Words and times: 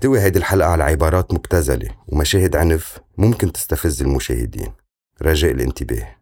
تحتوي 0.00 0.20
هيدي 0.20 0.38
الحلقة 0.38 0.68
على 0.68 0.84
عبارات 0.84 1.34
مبتذلة 1.34 1.96
ومشاهد 2.08 2.56
عنف 2.56 2.98
ممكن 3.18 3.52
تستفز 3.52 4.02
المشاهدين. 4.02 4.72
رجاء 5.22 5.50
الانتباه. 5.50 6.16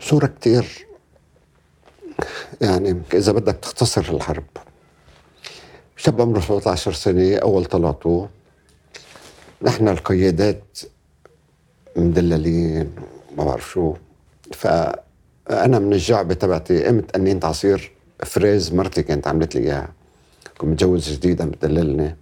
صورة 0.00 0.26
كتير. 0.26 0.86
يعني 2.60 3.02
إذا 3.14 3.32
بدك 3.32 3.56
تختصر 3.56 4.00
الحرب. 4.00 4.44
شاب 5.96 6.20
عمره 6.20 6.40
17 6.40 6.92
سنة 6.92 7.36
أول 7.36 7.64
طلعته 7.64 8.28
نحن 9.62 9.88
القيادات 9.88 10.78
مدللين 11.96 12.94
ما 13.36 13.44
بعرف 13.44 13.70
شو. 13.70 13.96
فأنا 14.52 15.78
من 15.78 15.92
الجعبة 15.92 16.34
تبعتي 16.34 16.84
قمت 16.84 17.10
قنينت 17.10 17.44
عصير. 17.44 17.92
فريز 18.24 18.74
مرتي 18.74 19.02
كانت 19.02 19.26
عملت 19.26 19.54
لي 19.54 19.60
إياها. 19.60 19.92
كنت 20.58 20.70
متجوز 20.70 21.12
جديد 21.12 21.42
عم 21.42 21.50
بتدللني 21.50 22.16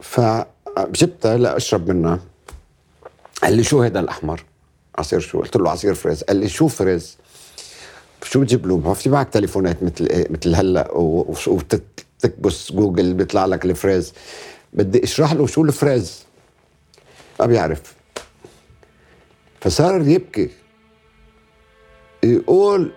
فجبتها 0.00 1.36
لأشرب 1.36 1.90
منها. 1.90 2.20
قال 3.42 3.52
لي 3.52 3.62
شو 3.62 3.82
هذا 3.82 4.00
الأحمر؟ 4.00 4.44
عصير 4.98 5.20
شو؟ 5.20 5.40
قلت 5.40 5.56
له 5.56 5.70
عصير 5.70 5.94
فريز. 5.94 6.22
قال 6.22 6.36
لي 6.36 6.48
شو 6.48 6.68
فريز؟ 6.68 7.16
شو 8.22 8.40
بتجيب 8.40 8.66
له 8.66 8.92
في 8.94 9.08
معك 9.10 9.28
تليفونات 9.28 9.82
مثل 9.82 10.26
مثل 10.30 10.54
هلأ 10.54 10.92
وتكبس 10.92 12.72
جوجل 12.72 13.14
بيطلع 13.14 13.46
لك 13.46 13.64
الفريز. 13.64 14.12
بدي 14.72 15.04
اشرح 15.04 15.32
له 15.32 15.46
شو 15.46 15.62
الفريز. 15.64 16.24
ما 17.40 17.46
بيعرف. 17.46 17.94
فصار 19.60 20.08
يبكي. 20.08 20.50
يقول 22.22 22.92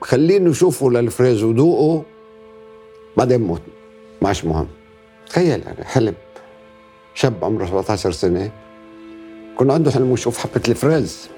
خليني 0.00 0.50
أشوفه 0.50 0.90
للفريز 0.90 1.42
وذوقه 1.42 2.04
بعدين 3.16 3.40
موت 3.40 3.62
ماش 4.22 4.44
مهم. 4.44 4.68
تخيل 5.28 5.62
يعني 5.66 5.84
حلم. 5.84 6.14
شاب 7.14 7.44
عمره 7.44 7.66
17 7.66 8.12
سنة. 8.12 8.50
كان 9.58 9.70
عنده 9.70 9.90
حلم 9.90 10.12
يشوف 10.12 10.38
حبة 10.38 10.62
الفريز. 10.68 11.28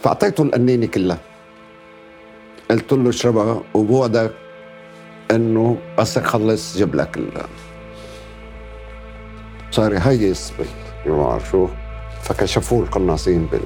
فأعطيته 0.00 0.42
القنينه 0.42 0.86
كلها. 0.86 1.18
قلت 2.70 2.92
له 2.92 3.10
اشربها 3.10 3.62
وبوعدك 3.74 4.32
إنه 5.30 5.78
بس 5.98 6.16
يخلص 6.16 6.76
جيب 6.76 6.94
لك 6.94 7.18
صار 9.70 9.94
يهيس 9.94 10.52
بعرف 11.06 11.50
شو. 11.50 11.68
فكشفوه 12.22 12.82
القناصين 12.82 13.46
بال 13.46 13.60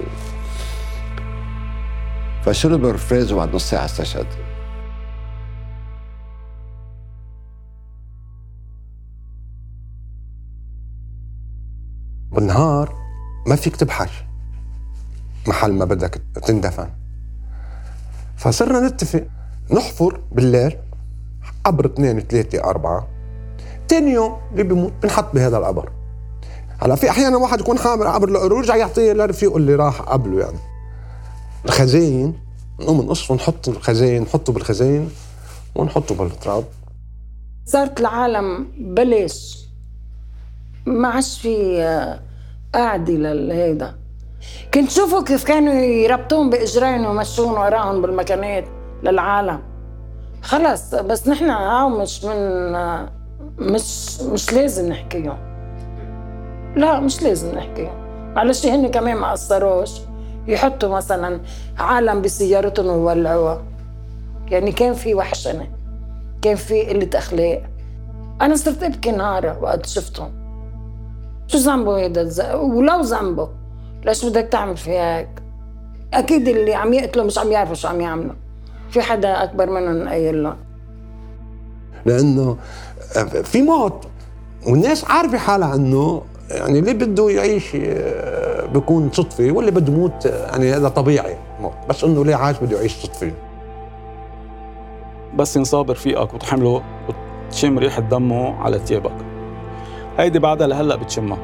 فشرب 2.44 2.84
الفريز 2.84 3.33
وبعد 3.33 3.55
نص 3.55 3.70
ساعة 3.70 3.84
استشهد. 3.84 4.27
بالنهار 12.33 12.94
ما 13.46 13.56
فيك 13.56 13.77
تبحر. 13.77 14.11
محل 15.48 15.72
ما 15.72 15.84
بدك 15.84 16.22
تندفن. 16.42 16.88
فصرنا 18.36 18.88
نتفق 18.88 19.27
نحفر 19.70 20.20
بالليل 20.33 20.77
قبر 21.64 21.86
اثنين 21.86 22.20
ثلاثة 22.20 22.64
أربعة. 22.64 23.08
تاني 23.88 24.11
يوم 24.11 24.36
اللي 24.52 24.62
بيموت 24.62 24.92
بنحط 25.02 25.34
بهذا 25.34 25.58
القبر. 25.58 25.92
هلا 26.83 26.94
في 26.94 27.11
أحيانا 27.11 27.36
واحد 27.36 27.61
يكون 27.61 27.78
حامل 27.78 28.06
قبر 28.08 28.28
القرور 28.28 28.58
يرجع 28.58 28.77
يعطيه 28.77 29.12
لرفيقه 29.12 29.56
اللي 29.56 29.74
راح 29.74 30.00
قبله 30.00 30.41
يعني. 30.41 30.69
الخزاين 31.64 32.39
نقوم 32.80 33.00
نقص 33.00 33.30
ونحط 33.30 33.69
الخزاين 33.69 34.22
نحطه 34.22 34.53
بالخزاين 34.53 35.11
ونحطه 35.75 36.14
بالتراب. 36.14 36.64
صارت 37.67 38.00
العالم 38.00 38.67
بلاش 38.78 39.67
ما 40.86 41.08
عادش 41.08 41.41
في 41.41 41.83
آه، 41.83 42.20
قاعدة 42.75 43.12
لهيدا. 43.12 43.95
كنت 44.74 44.90
شوفوا 44.90 45.24
كيف 45.24 45.45
كانوا 45.45 45.74
يربطون 45.74 46.51
بإجرين 46.51 47.07
ويمشون 47.07 47.51
وراهم 47.51 48.02
بالمكانات 48.02 48.64
للعالم. 49.02 49.61
خلص 50.42 50.95
بس 50.95 51.29
نحن 51.29 51.51
هاو 51.51 51.89
مش 51.89 52.24
من 52.24 52.63
مش 53.58 54.20
مش 54.20 54.52
لازم 54.52 54.89
نحكيهم. 54.89 55.39
لا 56.77 57.01
مش 57.01 57.23
لازم 57.23 57.55
نحكيهم. 57.55 58.01
معلش 58.34 58.67
هن 58.67 58.90
كمان 58.90 59.17
ما 59.17 59.30
قصروش. 59.33 59.90
يحطوا 60.46 60.96
مثلا 60.96 61.40
عالم 61.78 62.23
بسيارتهم 62.23 62.86
ويولعوها. 62.86 63.62
يعني 64.48 64.73
كان 64.73 64.95
في 64.95 65.14
وحشنة 65.14 65.67
كان 66.42 66.56
في 66.56 66.83
قله 66.83 67.11
اخلاق 67.14 67.62
أنا 68.40 68.56
صرت 68.56 68.83
أبكي 68.83 69.11
نهارا 69.11 69.56
وقت 69.62 69.86
شفتهم. 69.86 70.30
شو 71.46 71.58
ذنبه 71.58 71.98
هيدا 71.98 72.55
ولو 72.55 73.01
ذنبه. 73.01 73.48
ليش 74.05 74.24
بدك 74.24 74.48
تعمل 74.52 74.77
فيها 74.77 75.18
هيك؟ 75.18 75.42
أكيد 76.14 76.48
اللي 76.48 76.74
عم 76.74 76.92
يقتلوا 76.92 77.24
مش 77.24 77.39
عم 77.39 77.52
يعرفوا 77.52 77.74
شو 77.74 77.89
عم 77.89 78.01
يعملوا. 78.01 78.34
في 78.90 79.02
حدا 79.02 79.42
أكبر 79.42 79.70
منهم 79.70 80.08
قايل 80.08 80.42
لهم. 80.42 80.57
لأنه 82.07 82.57
في 83.45 83.62
موت. 83.62 84.07
والناس 84.67 85.05
عارفة 85.05 85.39
حالها 85.39 85.74
إنه 85.74 86.22
يعني 86.50 86.78
اللي 86.78 86.94
بده 86.94 87.30
يعيش 87.30 87.77
آه، 87.77 88.66
بيكون 88.66 89.11
صدفة 89.12 89.50
واللي 89.50 89.70
بده 89.70 89.92
يموت 89.92 90.27
يعني 90.27 90.72
هذا 90.72 90.88
طبيعي. 90.88 91.36
موت 91.61 91.72
بس 91.88 92.05
إنه 92.05 92.24
ليه 92.24 92.34
عايش 92.34 92.58
بده 92.58 92.77
يعيش 92.77 92.96
صدفة. 92.96 93.33
بس 95.36 95.56
ينصاب 95.56 95.90
رفيقك 95.90 96.34
وتحمله 96.34 96.83
وتشم 97.48 97.78
ريحة 97.78 98.00
دمه 98.00 98.62
على 98.62 98.78
ثيابك. 98.78 99.12
هيدي 100.18 100.39
بعدها 100.39 100.66
لهلأ 100.66 100.96
بتشمها. 100.96 101.39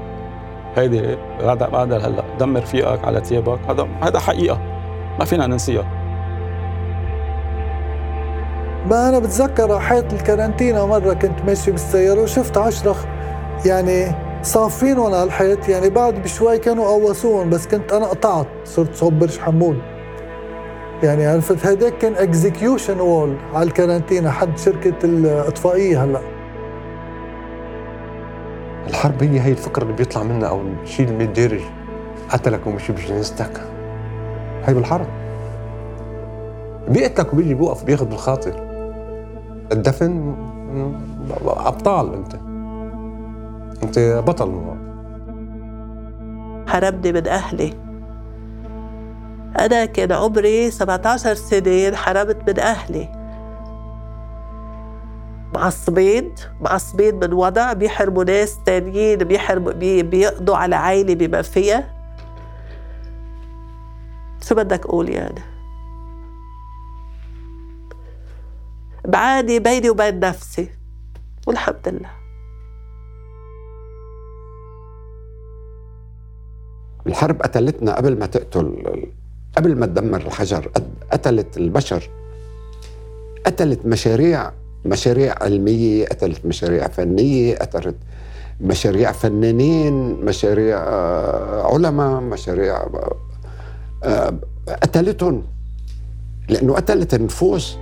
هيدي 0.76 1.16
بعدها 1.40 1.68
بعدها 1.68 1.98
لهلأ. 1.98 2.24
دم 2.40 2.56
رفيقك 2.56 3.04
على 3.04 3.24
ثيابك. 3.24 3.58
هذا 3.68 3.88
هذا 4.02 4.18
حقيقة. 4.18 4.58
ما 5.18 5.24
فينا 5.24 5.46
ننسيها. 5.46 5.84
ما 8.90 9.08
أنا 9.08 9.18
بتذكر 9.18 9.78
حيط 9.80 10.12
الكارانتينا 10.12 10.84
مرة 10.84 11.14
كنت 11.14 11.42
ماشي 11.46 11.70
بالسيارة 11.70 12.22
وشفت 12.22 12.56
عشرة 12.56 12.96
يعني 13.64 14.25
صافينهم 14.46 15.06
على 15.14 15.22
الحيط؟ 15.22 15.68
يعني 15.68 15.90
بعد 15.90 16.22
بشوي 16.22 16.58
كانوا 16.58 16.86
قوصوهم 16.86 17.50
بس 17.50 17.66
كنت 17.66 17.92
أنا 17.92 18.06
قطعت 18.06 18.46
صرت 18.64 18.94
صوب 18.94 19.18
برج 19.18 19.38
حمود 19.38 19.76
يعني 21.02 21.26
عرفت 21.26 21.66
هيداك 21.66 21.98
كان 21.98 22.14
execution 22.14 23.00
wall 23.00 23.36
على 23.54 23.62
الكارانتينا 23.66 24.30
حد 24.30 24.58
شركة 24.58 24.94
الإطفائية 25.04 26.04
هلأ. 26.04 26.20
الحرب 28.88 29.22
هي 29.22 29.40
هي 29.40 29.50
الفكرة 29.50 29.82
اللي 29.82 29.94
بيطلع 29.94 30.22
منها 30.22 30.48
أو 30.48 30.60
الشيء 30.82 31.06
اللي 31.06 31.18
بيتدارج 31.18 31.60
قتلك 32.30 32.66
ومشي 32.66 32.92
بجنازتك 32.92 33.60
هي 34.64 34.74
بالحرب. 34.74 35.06
بيقتلك 36.88 37.32
وبيجي 37.32 37.54
بيوقف 37.54 37.84
بياخذ 37.84 38.06
بالخاطر. 38.06 38.52
الدفن 39.72 40.34
أبطال 41.46 42.14
أنت. 42.14 42.55
أنت 43.82 43.98
بطل 44.26 44.76
حرمني 46.68 47.12
من 47.12 47.26
أهلي. 47.26 47.74
أنا 49.58 49.84
كان 49.84 50.12
عمري 50.12 50.70
17 50.70 51.34
سنة 51.34 51.88
انحرمت 51.88 52.50
من 52.50 52.60
أهلي. 52.60 53.16
معصبين 55.54 56.34
معصبين 56.60 57.14
من 57.14 57.32
وضع 57.32 57.72
بيحرموا 57.72 58.24
ناس 58.24 58.58
تانيين 58.66 59.18
بيحرموا 59.18 59.72
بي 59.72 60.02
بيقضوا 60.02 60.56
على 60.56 60.76
عائلة 60.76 61.14
بما 61.14 61.42
فيها 61.42 61.96
شو 64.42 64.54
بدك 64.54 64.86
أقول 64.86 65.08
يعني 65.08 65.42
بعاني 69.04 69.58
بيني 69.58 69.90
وبين 69.90 70.20
نفسي 70.20 70.70
والحمد 71.46 71.88
لله. 71.88 72.25
الحرب 77.06 77.42
قتلتنا 77.42 77.96
قبل 77.96 78.18
ما 78.18 78.26
تقتل 78.26 78.84
قبل 79.56 79.76
ما 79.76 79.86
تدمر 79.86 80.20
الحجر 80.20 80.70
قتلت 81.12 81.56
البشر. 81.56 82.10
قتلت 83.46 83.86
مشاريع 83.86 84.52
مشاريع 84.84 85.34
علمية 85.40 86.06
قتلت 86.06 86.46
مشاريع 86.46 86.88
فنية 86.88 87.56
قتلت 87.56 87.96
مشاريع 88.60 89.12
فنانين 89.12 89.94
مشاريع 90.24 90.76
آه، 90.78 91.74
علماء 91.74 92.20
مشاريع 92.20 92.76
آه، 92.76 93.16
آه، 94.04 94.38
قتلتهم. 94.82 95.42
لأنه 96.48 96.74
قتلت 96.74 97.14
النفوس. 97.14 97.76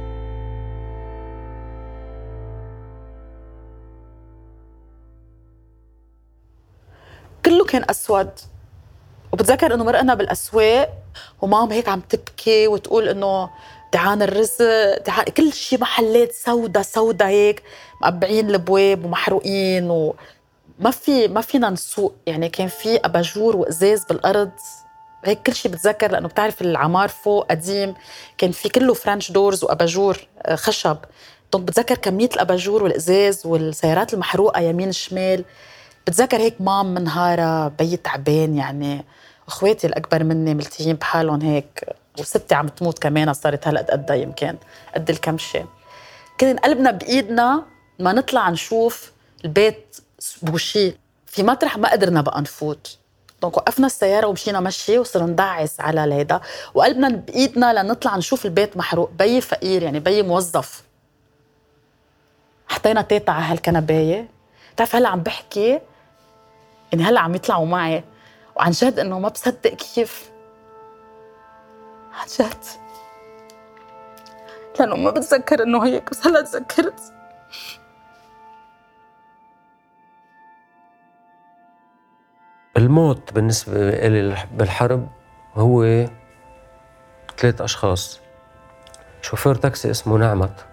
كله 7.45 7.65
كان 7.65 7.85
أسود. 7.91 8.29
وبتذكر 9.35 9.75
إنه 9.75 9.85
مرقنا 9.85 10.15
بالأسواق 10.15 10.91
ومام 11.43 11.73
هيك 11.73 11.89
عم 11.89 12.01
تبكي 12.01 12.69
وتقول 12.69 13.09
إنه 13.09 13.51
ضيعان 13.93 14.23
الرزق 14.23 14.99
ضيعان 15.05 15.25
كل 15.25 15.53
شيء 15.53 15.81
محلات 15.81 16.33
سودا 16.33 16.83
سودا 16.83 17.29
هيك 17.29 17.63
مقبعين 18.03 18.51
الابواب 18.51 19.05
ومحروقين 19.05 19.91
وما 19.91 20.91
في 20.91 21.29
ما 21.29 21.41
فينا 21.41 21.71
نسوق. 21.71 22.15
يعني 22.27 22.49
كان 22.49 22.69
في 22.69 22.97
أباجور 22.97 23.57
وإزاز 23.57 24.05
بالأرض. 24.05 24.51
هيك 25.25 25.43
كل 25.43 25.55
شيء 25.55 25.73
بتذكر 25.73 26.11
لأنه 26.13 26.29
بتعرف 26.29 26.63
العمار 26.63 27.09
فوق 27.09 27.51
قديم. 27.51 27.95
كان 28.39 28.51
في 28.51 28.69
كله 28.69 28.95
French 28.95 29.33
doors 29.33 29.65
وأباجور 29.65 30.19
آه، 30.43 30.55
خشب. 30.55 30.97
donc 31.53 31.65
بتذكر 31.65 31.95
كمية 31.95 32.29
الأباجور 32.35 32.83
والإزاز 32.83 33.47
والسيارات 33.47 34.15
المحروقة 34.15 34.61
يمين 34.61 34.93
شمال. 34.93 35.45
بتذكر 36.07 36.37
هيك 36.37 36.61
مام 36.61 36.95
منهارة 36.95 37.69
بي 37.69 37.97
تعبان 37.97 38.57
يعني. 38.57 39.05
أخواتي 39.49 39.87
الأكبر 39.87 40.25
مني 40.25 40.55
ملتهيين 40.55 40.97
بحالهم 40.97 41.41
هيك 41.43 41.85
وستي 42.19 42.55
عم 42.55 42.69
تموت 42.69 42.99
كمان 42.99 43.33
صارت 43.33 43.69
هلأ 43.69 43.87
قد 43.91 44.11
يمكن 44.11 44.57
قد 44.95 45.11
الكمشه 45.11 45.67
كنا 46.41 46.61
قلبنا 46.61 46.91
بإيدنا 46.91 47.63
ما 47.99 48.13
نطلع 48.13 48.51
نشوف 48.51 49.13
البيت 49.45 49.97
بوشي. 50.43 50.95
في 51.27 51.43
مطرح 51.43 51.79
ما 51.79 51.93
قدرنا 51.93 52.21
بقى 52.21 52.41
نفوت. 52.41 52.99
donc 53.43 53.57
وقفنا 53.57 53.87
السيارة 53.87 54.27
ومشينا 54.27 54.61
مشي 54.61 54.99
وصرنا 54.99 55.27
ندعس 55.27 55.81
على 55.81 56.05
الهيدا 56.05 56.41
وقلبنا 56.75 57.09
بإيدنا 57.09 57.83
لنطلع 57.83 58.17
نشوف 58.17 58.47
البيت 58.47 58.77
محروق 58.77 59.11
بي 59.11 59.41
فقير 59.41 59.83
يعني 59.83 60.01
بي 60.01 60.23
موظف. 60.23 60.83
حطينا 62.69 63.03
تيتا 63.03 63.31
على 63.31 63.45
هالكنباية. 63.45 64.29
بتعرف 64.75 64.97
هلأ 64.97 65.09
عم 65.09 65.21
بحكي؟ 65.21 65.81
يعني 66.93 67.05
هلأ 67.05 67.21
عم 67.21 67.35
يطلعوا 67.35 67.67
معي. 67.67 68.05
وعن 68.57 68.71
جد 68.71 68.99
إنه 68.99 69.19
ما 69.19 69.29
بصدق 69.29 69.75
كيف. 69.75 70.31
عن 72.13 72.27
جد. 72.27 72.65
لأنه 74.81 74.97
ما 74.97 75.11
بتذكر 75.11 75.63
إنه 75.63 75.85
هيك 75.85 76.11
بس 76.11 76.27
هلا 76.27 76.41
تذكرت. 76.41 77.01
الموت 82.77 83.33
بالنسبة 83.33 83.91
لي 83.91 84.47
بالحرب 84.53 85.09
هو 85.55 86.07
ثلاث 87.37 87.61
أشخاص. 87.61 88.21
شوفير 89.23 89.55
تاكسي 89.55 89.91
اسمه 89.91 90.19
نعمت. 90.19 90.67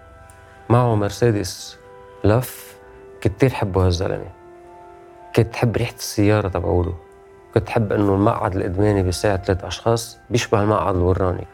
معه 0.68 0.94
مرسيدس 0.94 1.78
لف 2.24 2.76
كتير 3.20 3.50
حبه 3.50 3.86
هالزلمة. 3.86 4.32
كنت 5.36 5.56
حب 5.56 5.76
ريحة 5.76 5.94
السيارة 5.94 6.48
تبعوله. 6.48 7.11
كنت 7.54 7.68
حب 7.68 7.92
إنه 7.92 8.14
المقعد 8.14 8.56
القدماني 8.56 9.02
بيساعد 9.02 9.44
ثلاث 9.44 9.64
أشخاص 9.64 10.18
بيشبه 10.30 10.62
المقعد 10.62 10.94
الوراني. 10.94 11.46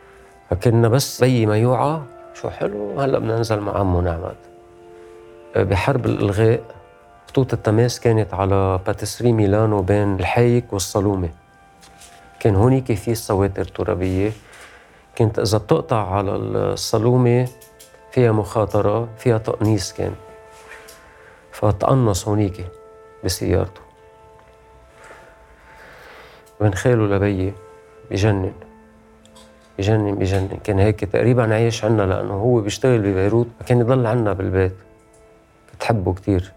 فكنا 0.50 0.88
بس 0.88 1.24
بي 1.24 1.46
ما 1.46 1.58
يوعى 1.58 2.00
شو 2.34 2.50
حلو 2.50 3.00
هلأ 3.00 3.18
بدنا 3.18 3.36
ننزل 3.36 3.60
مع 3.60 3.78
عمو 3.78 4.00
نعمت. 4.00 4.36
بحرب 5.56 6.06
الإلغاء 6.06 6.60
خطوط 7.28 7.52
التماس 7.52 8.00
كانت 8.00 8.34
على 8.34 8.80
باتسري 8.86 9.32
ميلانو 9.32 9.82
بين 9.82 10.14
الحايك 10.14 10.72
والصلومة 10.72 11.28
كان 12.40 12.56
هونيك 12.56 12.92
في 12.92 13.14
سواتر 13.14 13.64
ترابية. 13.64 14.32
كنت 15.18 15.38
إذا 15.38 15.58
بتقطع 15.58 16.14
على 16.14 16.36
الصلومة 16.36 17.48
فيها 18.12 18.32
مخاطرة 18.32 19.08
فيها 19.18 19.38
تقنيص 19.38 19.92
كان. 19.92 20.12
فتقنص 21.52 22.28
هونيك 22.28 22.66
بسيارته. 23.24 23.87
من 26.60 26.74
خاله 26.74 27.06
لبيي 27.16 27.54
بجنن. 28.10 28.52
بجنن 29.78 30.14
بجنن. 30.14 30.58
كان 30.64 30.78
هيك 30.78 31.00
تقريبا 31.04 31.54
عايش 31.54 31.84
عنا 31.84 32.02
لأنه 32.02 32.34
هو 32.34 32.60
بيشتغل 32.60 32.98
ببيروت 32.98 33.48
كان 33.66 33.80
يضل 33.80 34.06
عنا 34.06 34.32
بالبيت. 34.32 34.76
بتحبه 35.74 36.14
كتير. 36.14 36.52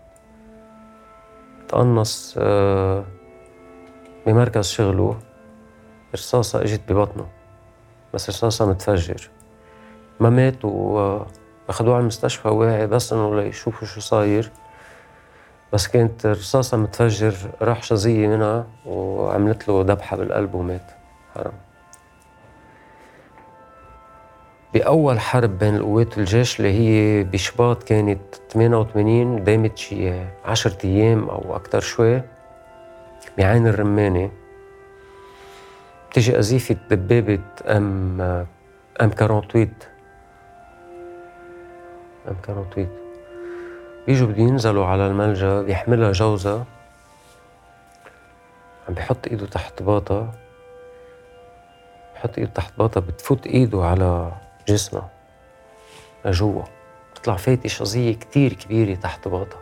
تقنص 1.68 2.36
آه، 2.38 3.04
بمركز 4.26 4.68
شغله 4.68 5.20
رصاصة 6.14 6.62
إجت 6.62 6.82
ببطنه. 6.90 7.28
بس 8.14 8.30
رصاصة 8.30 8.66
متفجر. 8.66 9.30
ما 10.20 10.30
مات 10.30 10.66
وأخذوه 10.66 11.94
على 11.96 12.02
المستشفى 12.02 12.48
واعي 12.48 12.88
بس 12.88 13.14
إنه 13.14 13.42
ليشوفوا 13.42 13.88
شو 13.88 14.02
صاير. 14.02 14.52
بس 15.74 15.88
كانت 15.88 16.26
رصاصة 16.26 16.78
متفجر 16.78 17.36
راح 17.62 17.84
شظية 17.84 18.28
منها 18.28 18.68
وعملت 18.86 19.68
له 19.68 19.82
ذبحة 19.82 20.18
بالقلب 20.18 20.54
ومات. 20.56 20.92
حرام. 21.36 21.54
بأول 24.74 25.20
حرب 25.20 25.60
بين 25.60 25.76
القوات 25.76 26.18
والجيش 26.18 26.60
اللي 26.60 26.72
هي 26.74 27.24
بشباط 27.24 27.84
كانت 27.84 28.36
88 28.50 29.44
دامت 29.44 29.78
شي 29.78 30.14
10 30.46 30.78
أيام 30.84 31.30
أو 31.30 31.56
أكثر 31.56 31.80
شوي 31.80 32.22
بعين 33.38 33.68
الرمانة. 33.68 34.32
بتيجي 36.10 36.36
قذيفة 36.36 36.76
دبابة 36.90 37.40
أم 37.68 38.22
أم 39.02 39.10
48 39.10 39.70
أم 42.28 42.36
48 42.46 43.01
بيجوا 44.08 44.28
بده 44.28 44.40
ينزلوا 44.42 44.86
على 44.86 45.08
الملجأ 45.08 45.62
بيحملها 45.62 46.12
جوزها 46.12 46.66
عم 48.88 48.94
بيحط 48.94 49.28
إيده 49.28 49.46
تحت 49.46 49.84
باطها 49.84 50.32
بحط 52.16 52.38
إيده 52.38 52.52
تحت 52.52 52.74
باطها 52.78 53.00
بتفوت 53.02 53.48
إيده 53.48 53.84
على 53.86 54.32
جسمها 54.68 55.10
لجوا 56.26 56.64
بتطلع 57.14 57.36
فايتة 57.36 57.70
شظية 57.70 58.16
كتير 58.16 58.54
كبيرة 58.54 58.96
تحت 58.96 59.28
باطها 59.28 59.60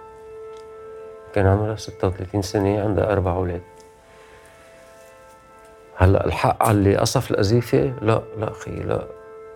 كان 1.33 1.47
عمرها 1.47 1.75
36 1.75 2.41
سنة 2.41 2.81
عندها 2.83 3.11
أربع 3.11 3.31
أولاد. 3.31 3.61
هلأ 5.97 6.25
الحق 6.25 6.63
على 6.63 6.77
اللي 6.77 6.97
قصف 6.97 7.31
القذيفة؟ 7.31 7.93
لا 8.01 8.21
لا 8.37 8.51
أخي 8.51 8.71
لا. 8.71 9.07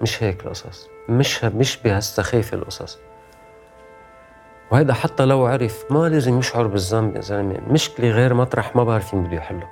مش 0.02 0.24
هيك 0.24 0.46
القصص. 0.46 0.88
مش 1.10 1.44
مش 1.44 1.78
بهالسخافة 1.78 2.58
القصص. 2.58 3.00
وهيدا 4.74 4.94
حتى 4.94 5.26
لو 5.26 5.46
عرف 5.46 5.86
ما 5.90 6.10
لازم 6.10 6.40
يشعر 6.40 6.68
بالذنب 6.68 7.16
يا 7.16 7.22
زلمة. 7.22 7.60
مشكلة 7.60 8.10
غير 8.10 8.34
مطرح 8.34 8.76
ما 8.76 8.84
بعرف 8.84 9.14
مين 9.14 9.24
بده 9.24 9.36
يحلها 9.36 9.70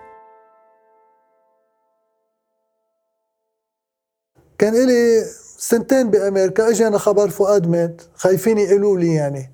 كان 4.58 4.76
إلي 4.76 5.24
سنتين 5.58 6.10
بأمريكا 6.10 6.70
اجانا 6.70 6.98
خبر 6.98 7.30
فؤاد 7.30 7.68
مات. 7.68 8.02
خايفين 8.16 8.58
يقولوا 8.58 8.98
لي 8.98 9.14
يعني. 9.14 9.52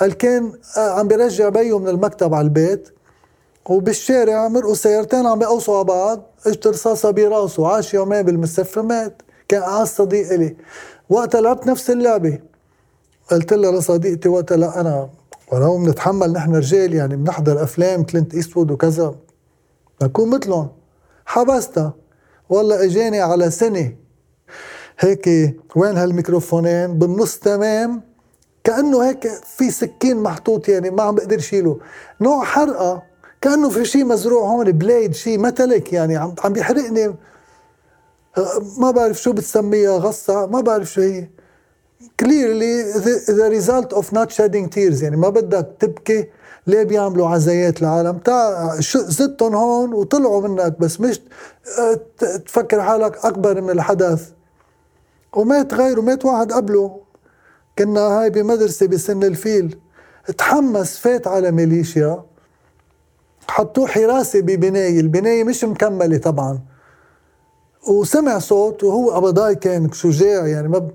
قال 0.00 0.12
كان 0.12 0.52
آه، 0.76 0.98
عم 0.98 1.08
بيرجع 1.08 1.48
بيو 1.48 1.78
من 1.78 1.88
المكتب 1.88 2.34
على 2.34 2.44
البيت. 2.44 2.88
وبالشارع 3.66 4.48
مرقوا 4.48 4.74
سيارتين 4.74 5.26
عم 5.26 5.38
بيقوصوا 5.38 5.76
على 5.76 5.84
بعض. 5.84 6.22
إجت 6.46 6.66
رصاصة 6.66 7.10
براسه 7.10 7.68
عاش 7.68 7.94
يومين 7.94 8.22
بالمستشفى 8.22 8.80
مات. 8.80 9.22
كان 9.48 9.62
أعز 9.62 9.88
صديق 9.88 10.32
إلي. 10.32 10.56
وقتها 11.08 11.40
لعبت 11.40 11.66
نفس 11.66 11.90
اللعبة. 11.90 12.51
قلت 13.30 13.52
لها 13.52 13.72
لصديقتي 13.72 14.28
وقتها 14.28 14.56
لا 14.56 14.80
أنا 14.80 15.08
ولو 15.52 15.78
بنتحمل 15.78 16.32
نحن 16.32 16.54
رجال 16.54 16.94
يعني 16.94 17.16
بنحضر 17.16 17.62
أفلام 17.62 18.04
كلينت 18.04 18.34
إيستوود 18.34 18.70
وكذا 18.70 19.14
نكون 20.02 20.30
مثلهم. 20.30 20.68
حبستها. 21.26 21.94
والله 22.48 22.84
إجاني 22.84 23.20
على 23.20 23.50
سنة 23.50 23.94
هيك 24.98 25.26
وين 25.76 25.96
هالميكروفونين؟ 25.96 26.98
بالنص 26.98 27.38
تمام. 27.38 28.02
كأنه 28.64 29.08
هيك 29.08 29.28
في 29.28 29.70
سكين 29.70 30.16
محطوط 30.16 30.68
يعني 30.68 30.90
ما 30.90 31.02
عم 31.02 31.14
بقدر 31.14 31.38
شيله. 31.38 31.78
نوع 32.20 32.44
حرقة. 32.44 33.02
كأنه 33.40 33.68
في 33.68 33.84
شيء 33.84 34.04
مزروع 34.04 34.48
هون 34.48 34.72
بليد 34.72 35.14
شيء 35.14 35.38
متلك 35.38 35.92
يعني 35.92 36.16
عم 36.16 36.34
عم 36.44 36.52
بيحرقني 36.52 37.14
ما 38.78 38.90
بعرف 38.90 39.22
شو 39.22 39.32
بتسميها 39.32 39.96
غصة 39.96 40.46
ما 40.46 40.60
بعرف 40.60 40.92
شو 40.92 41.00
هي. 41.00 41.28
The, 42.18 43.34
the 43.38 43.50
result 43.50 43.92
of 43.92 44.12
not 44.12 44.32
shedding 44.32 44.68
tears 44.68 45.02
يعني 45.02 45.16
ما 45.16 45.28
بدك 45.28 45.76
تبكي. 45.80 46.28
ليه 46.66 46.82
بيعملوا 46.82 47.28
عزايات 47.28 47.82
العالم؟ 47.82 48.18
تاع 48.18 48.76
زدتهم 48.94 49.54
هون 49.54 49.94
وطلعوا 49.94 50.48
منك 50.48 50.78
بس 50.80 51.00
مش 51.00 51.20
تفكر 52.46 52.82
حالك 52.82 53.24
أكبر 53.24 53.60
من 53.60 53.70
الحدث. 53.70 54.30
ومات 55.32 55.74
غيره 55.74 56.00
مات 56.00 56.24
واحد 56.24 56.52
قبله. 56.52 57.00
كنا 57.78 58.00
هاي 58.00 58.30
بمدرسة 58.30 58.86
بسن 58.86 59.22
الفيل. 59.24 59.78
تحمس 60.38 60.98
فات 60.98 61.26
على 61.26 61.50
ميليشيا. 61.50 62.22
حطوه 63.48 63.86
حراسة 63.86 64.40
ببناية. 64.40 65.00
البناية 65.00 65.44
مش 65.44 65.64
مكملة 65.64 66.18
طبعا. 66.18 66.60
وسمع 67.88 68.38
صوت 68.38 68.84
وهو 68.84 69.10
قبضاي 69.10 69.54
كان 69.54 69.92
شجاع 69.92 70.46
يعني 70.46 70.68
ما 70.68 70.88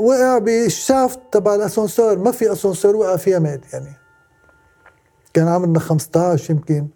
وقع 0.00 0.38
بالشافت 0.38 1.20
تبع 1.32 1.54
الاسانسور 1.54 2.18
ما 2.18 2.32
في 2.32 2.52
اسانسور 2.52 2.96
وقع 2.96 3.16
فيها 3.16 3.38
مات 3.38 3.72
يعني. 3.72 3.96
كان 5.34 5.48
عمرنا 5.48 5.78
15 5.80 6.50
يمكن. 6.50 6.88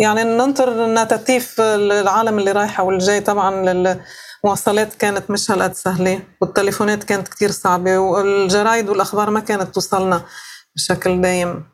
يعني 0.00 0.24
ننطر 0.24 0.84
النتاتيف 0.84 1.60
العالم 1.60 2.38
اللي 2.38 2.52
رايحة 2.52 2.82
والجاي 2.84 3.20
طبعا 3.20 3.64
المواصلات 4.44 4.94
كانت 4.94 5.30
مش 5.30 5.50
هالقد 5.50 5.72
سهلة 5.72 6.22
والتليفونات 6.40 7.04
كانت 7.04 7.28
كتير 7.28 7.50
صعبة 7.50 7.98
والجرايد 7.98 8.88
والأخبار 8.88 9.30
ما 9.30 9.40
كانت 9.40 9.74
توصلنا 9.74 10.22
بشكل 10.76 11.20
دايم. 11.20 11.64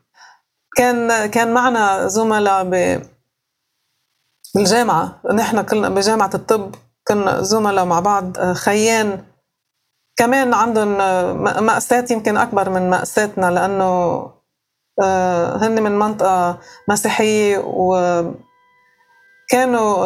كان 0.76 1.26
كان 1.26 1.54
معنا 1.54 2.08
زملاء 2.08 2.64
بالجامعة 4.54 5.20
نحن 5.34 5.62
كنا 5.62 5.88
بجامعة 5.88 6.30
الطب 6.34 6.74
كنا 7.08 7.42
زملاء 7.42 7.84
مع 7.84 8.00
بعض 8.00 8.38
خيان. 8.52 9.24
كمان 10.16 10.54
عندهم 10.54 10.98
مأساة 11.66 12.04
يمكن 12.10 12.36
أكبر 12.36 12.70
من 12.70 12.90
مأساتنا 12.90 13.50
لأنه 13.50 13.84
آه، 15.02 15.56
هن 15.56 15.82
من 15.82 15.98
منطقة 15.98 16.58
مسيحية 16.88 17.58
وكانوا 17.58 18.36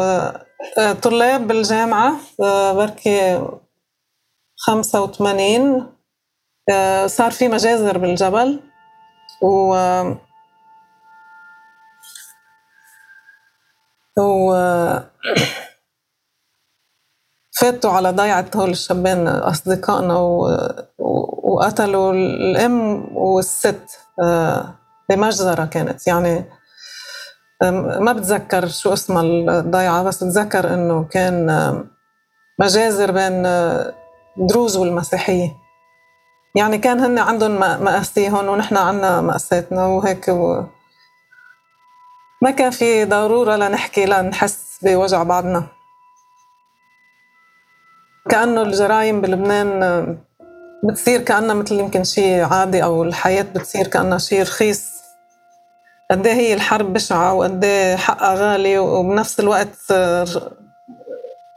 آه، 0.01 0.45
آه، 0.77 0.93
طلاب 0.93 1.47
بالجامعة 1.47 2.13
بركي 2.73 3.41
85 4.57 5.87
صار 7.05 7.31
في 7.31 7.47
مجازر 7.47 7.97
بالجبل 7.97 8.59
و 9.41 9.75
و 14.17 14.53
فاتوا 17.59 17.91
على 17.91 18.11
ضيعة 18.11 18.45
هول 18.55 18.69
الشابين 18.69 19.27
أصدقائنا 19.27 20.17
و... 20.17 20.49
وقتلوا 21.43 22.13
الأم 22.13 23.07
والست 23.17 23.99
بمجزرة 25.09 25.65
كانت. 25.65 26.07
يعني 26.07 26.45
ما 27.99 28.13
بتذكر 28.13 28.67
شو 28.67 28.93
اسمها 28.93 29.21
الضيعة 29.59 30.03
بس 30.03 30.23
بتذكر 30.23 30.73
إنه 30.73 31.03
كان 31.03 31.47
مجازر 32.59 33.11
بين 33.11 33.43
دروز 34.49 34.77
والمسيحية. 34.77 35.51
يعني 36.55 36.77
كان 36.77 36.99
هن 36.99 37.17
عندهم 37.19 37.59
مآسيهم 37.59 38.47
ونحن 38.47 38.77
عنا 38.77 39.21
مأساتنا 39.21 39.85
وهيك 39.85 40.27
و... 40.27 40.63
ما 42.41 42.51
كان 42.51 42.71
في 42.71 43.05
ضرورة 43.05 43.55
لنحكي 43.55 44.05
لنحس 44.05 44.79
بوجع 44.83 45.23
بعضنا. 45.23 45.67
كأنه 48.29 48.61
الجرائم 48.61 49.21
بلبنان 49.21 50.17
بتصير 50.83 51.21
كأنها 51.21 51.55
مثل 51.55 51.75
يمكن 51.75 52.03
شيء 52.03 52.43
عادي 52.53 52.83
أو 52.83 53.03
الحياة 53.03 53.41
بتصير 53.41 53.87
كأنها 53.87 54.17
شيء 54.17 54.41
رخيص. 54.41 54.89
قد 56.11 56.27
إيه 56.27 56.33
هي 56.33 56.53
الحرب 56.53 56.93
بشعة 56.93 57.33
وقد 57.33 57.63
إيه 57.63 57.95
حقها 57.95 58.35
غالي 58.35 58.77
وبنفس 58.79 59.39
الوقت 59.39 59.91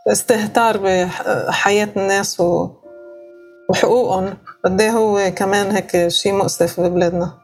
استهتار 0.09 0.77
بحياة 0.77 1.89
الناس 1.97 2.43
وحقوقهم. 3.71 4.37
قد 4.65 4.81
إيه 4.81 4.91
هو 4.91 5.31
كمان 5.37 5.71
هيك 5.71 6.09
شيء 6.09 6.33
مؤسف 6.33 6.81
ببلادنا. 6.81 7.42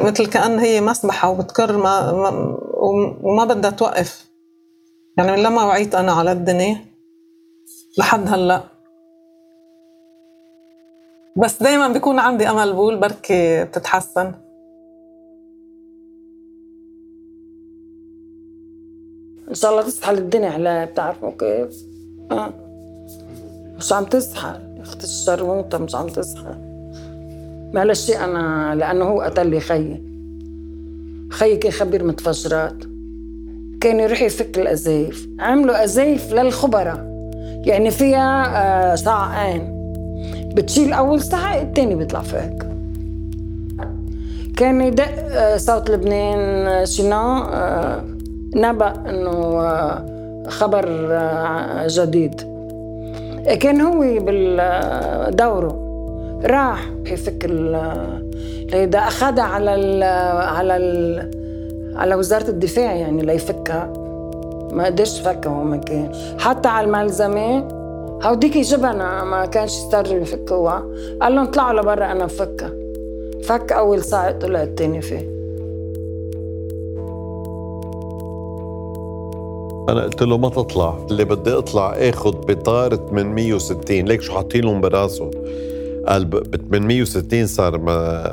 مثل 0.00 0.26
كأن 0.26 0.58
هي 0.58 0.80
مسبحة 0.80 1.30
وبتكر 1.30 1.76
ما, 1.76 2.12
ما 2.12 2.28
وما 3.22 3.44
بدها 3.44 3.70
توقف. 3.70 4.30
يعني 5.18 5.32
من 5.32 5.38
لما 5.38 5.64
وعيت 5.64 5.94
أنا 5.94 6.12
على 6.12 6.32
الدنيا 6.32 6.84
لحد 7.98 8.28
هلأ. 8.28 8.62
بس 11.36 11.62
دايما 11.62 11.88
بيكون 11.88 12.18
عندي 12.18 12.48
أمل 12.48 12.72
بقول 12.72 13.00
بركي 13.00 13.64
بتتحسن. 13.64 14.32
إن 19.48 19.54
شاء 19.54 19.70
الله 19.70 19.82
تصحى 19.82 20.12
للدنيا 20.12 20.50
على 20.50 20.86
بتعرفوا 20.86 21.30
كيف. 21.30 21.84
آه. 22.30 22.52
مش 23.76 23.92
عم 23.92 24.04
تصحى 24.04 24.60
اخت 24.80 25.04
الشرموطة 25.04 25.78
مش 25.78 25.94
عم 25.94 26.08
تصحى 26.08 26.65
ما 27.74 27.94
شيء 27.94 28.24
أنا 28.24 28.74
لأنه 28.74 29.04
هو 29.04 29.20
قتل 29.20 29.46
لي 29.46 29.60
خيي. 29.60 30.02
خيي 31.30 31.56
كان 31.56 31.72
خبير 31.72 32.04
متفجرات. 32.04 32.84
كان 33.80 34.00
يروح 34.00 34.22
يفك 34.22 34.58
الأزايف. 34.58 35.28
عملوا 35.40 35.84
أزايف 35.84 36.32
للخبراء. 36.32 37.16
يعني 37.66 37.90
فيها 37.90 38.46
آه 38.92 38.94
ساعين 38.94 39.76
بتشيل 40.54 40.92
أول 40.92 41.22
ساعة 41.22 41.62
الثاني 41.62 41.94
بيطلع 41.94 42.20
فيك 42.20 42.66
كان 44.56 44.80
يدق 44.80 45.08
آه 45.30 45.56
صوت 45.56 45.90
لبنان 45.90 46.66
آه، 46.66 46.84
شنو؟ 46.84 47.38
آه 47.38 48.04
نبأ 48.54 48.92
إنه 49.10 49.30
آه، 49.60 50.04
خبر 50.48 51.08
آه، 51.10 51.86
جديد. 51.90 52.40
كان 53.60 53.80
هو 53.80 54.04
بدوره 54.20 55.85
راح 56.44 56.90
يفك 57.06 57.50
هيدا 58.72 58.98
أخذها 58.98 59.42
على 59.44 59.74
ال 59.74 60.02
على 60.42 60.76
ال 60.76 61.30
على 61.96 62.14
وزارة 62.14 62.48
الدفاع 62.50 62.92
يعني 62.92 63.22
ليفكها 63.22 63.92
ما 64.72 64.84
قدرش 64.84 65.20
فكها 65.20 65.50
هو 65.50 65.64
مكان 65.64 66.12
حتى 66.38 66.68
على 66.68 66.86
الملزمه 66.86 67.68
هوديك 68.22 68.58
جبنة 68.58 69.24
ما 69.24 69.46
كانش 69.46 69.72
يسترجوا 69.72 70.18
يفكوها. 70.18 70.84
قال 71.22 71.34
لهم 71.34 71.46
طلعوا 71.46 71.80
لبرا 71.80 72.12
أنا 72.12 72.24
بفكها. 72.24 72.72
فك 73.42 73.72
أول 73.72 74.02
ساعه 74.02 74.38
طلع 74.38 74.62
الثاني 74.62 75.02
فيه. 75.02 75.36
أنا 79.88 80.02
قلت 80.02 80.22
له 80.22 80.38
ما 80.38 80.48
تطلع 80.48 80.98
اللي 81.10 81.24
بدي 81.24 81.52
أطلع 81.52 81.92
آخذ 81.92 82.32
بطار 82.32 82.96
860 82.96 83.96
ليك 83.96 84.22
شو 84.22 84.32
حاطين 84.32 84.64
لهم 84.64 84.80
براسه 84.80 85.30
قال 86.06 86.24
ب 86.24 86.56
860 86.56 87.46
صار 87.46 87.78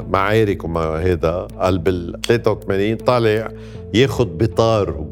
معارك 0.10 0.64
وما 0.64 0.82
هيدا. 0.82 1.48
قال 1.60 1.78
بال 1.78 2.22
83 2.22 2.96
طالع 2.98 3.52
ياخذ 3.94 4.26
بطار 4.26 5.06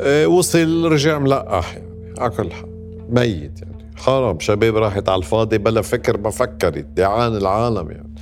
إيه، 0.00 0.26
وصل 0.26 0.84
رجع 0.92 1.18
ملقح 1.18 1.76
يعني 1.76 2.14
على 2.18 2.30
كل 2.30 2.52
حال. 2.52 2.70
ميت 3.08 3.62
يعني. 3.62 3.90
حرام 3.96 4.40
شباب 4.40 4.76
راحت 4.76 5.08
على 5.08 5.18
الفاضي 5.18 5.58
بلا 5.58 5.82
فكر 5.82 6.18
ما 6.18 6.30
فكرت. 6.30 6.86
دعان 6.96 7.36
العالم 7.36 7.90
يعني. 7.90 8.14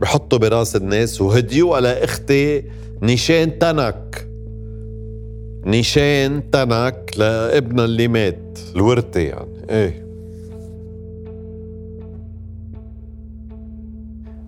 بحطوا 0.00 0.38
براس 0.38 0.76
الناس 0.76 1.20
وهديوا 1.20 1.76
على 1.76 2.04
أختي 2.04 2.64
نيشان 3.02 3.58
تنك. 3.58 4.26
نيشان 5.64 6.50
تنك 6.50 7.10
لابنها 7.16 7.84
اللي 7.84 8.08
مات 8.08 8.58
الورثة 8.76 9.20
يعني. 9.20 9.66
إيه. 9.70 10.09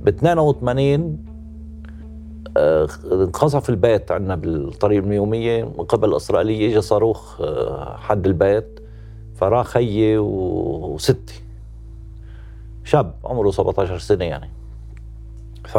ب 0.03 0.09
82 0.09 1.25
آه، 2.57 2.89
انقصف 3.13 3.71
البيت 3.71 4.13
عندنا 4.13 4.35
بالطريق 4.35 5.03
الميومية 5.03 5.65
من 5.65 5.85
قبل 5.85 6.09
الإسرائيلية 6.09 6.71
اجى 6.71 6.81
صاروخ 6.81 7.41
آه، 7.41 7.97
حد 7.97 8.27
البيت. 8.27 8.81
فراح 9.35 9.67
خيي 9.67 10.19
وستي. 10.19 11.35
شاب 12.85 13.15
عمره 13.25 13.51
17 13.51 13.99
سنة 13.99 14.25
يعني. 14.25 14.51
ف 15.65 15.77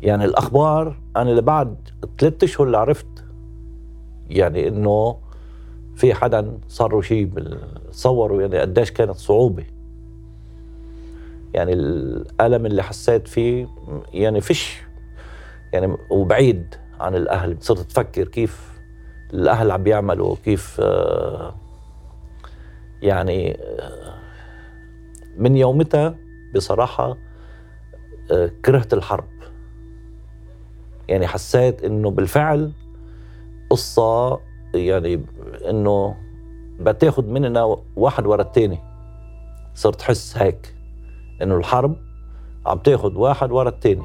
يعني 0.00 0.24
الأخبار 0.24 0.96
أنا 1.16 1.30
لبعد 1.30 1.76
ثلاثة 2.18 2.44
أشهر 2.44 2.66
اللي 2.66 2.78
عرفت 2.78 3.06
يعني 4.30 4.68
إنه 4.68 5.16
في 5.94 6.14
حدا 6.14 6.58
صار 6.68 6.92
له 6.92 7.00
شيء 7.00 7.30
صوروا 7.90 8.42
يعني 8.42 8.58
قديش 8.58 8.90
كانت 8.90 9.16
صعوبة. 9.16 9.64
يعني 11.54 11.72
الألم 11.72 12.66
اللي 12.66 12.82
حسيت 12.82 13.28
فيه 13.28 13.68
يعني 14.12 14.40
فيش 14.40 14.82
يعني 15.72 15.96
وبعيد 16.10 16.74
عن 17.00 17.14
الأهل 17.14 17.56
صرت 17.60 17.80
تفكر 17.80 18.28
كيف 18.28 18.72
الأهل 19.32 19.70
عم 19.70 19.82
بيعملوا 19.82 20.36
كيف 20.44 20.80
آه، 20.80 21.54
يعني 23.02 23.58
آه، 23.60 24.14
من 25.36 25.56
يومتها 25.56 26.16
بصراحة 26.54 27.16
آه، 28.32 28.50
كرهت 28.64 28.94
الحرب. 28.94 29.28
يعني 31.08 31.26
حسيت 31.26 31.84
إنه 31.84 32.10
بالفعل 32.10 32.72
قصة 33.70 34.40
يعني 34.74 35.24
إنه 35.68 36.16
بتاخد 36.80 37.28
مننا 37.28 37.76
واحد 37.96 38.26
ورا 38.26 38.42
الثاني 38.42 38.78
صرت 39.74 40.02
حس 40.02 40.38
هيك. 40.38 40.74
إنه 41.42 41.56
الحرب 41.56 41.96
عم 42.66 42.78
تاخذ 42.78 43.14
واحد 43.14 43.50
ورا 43.52 43.68
الثاني 43.68 44.02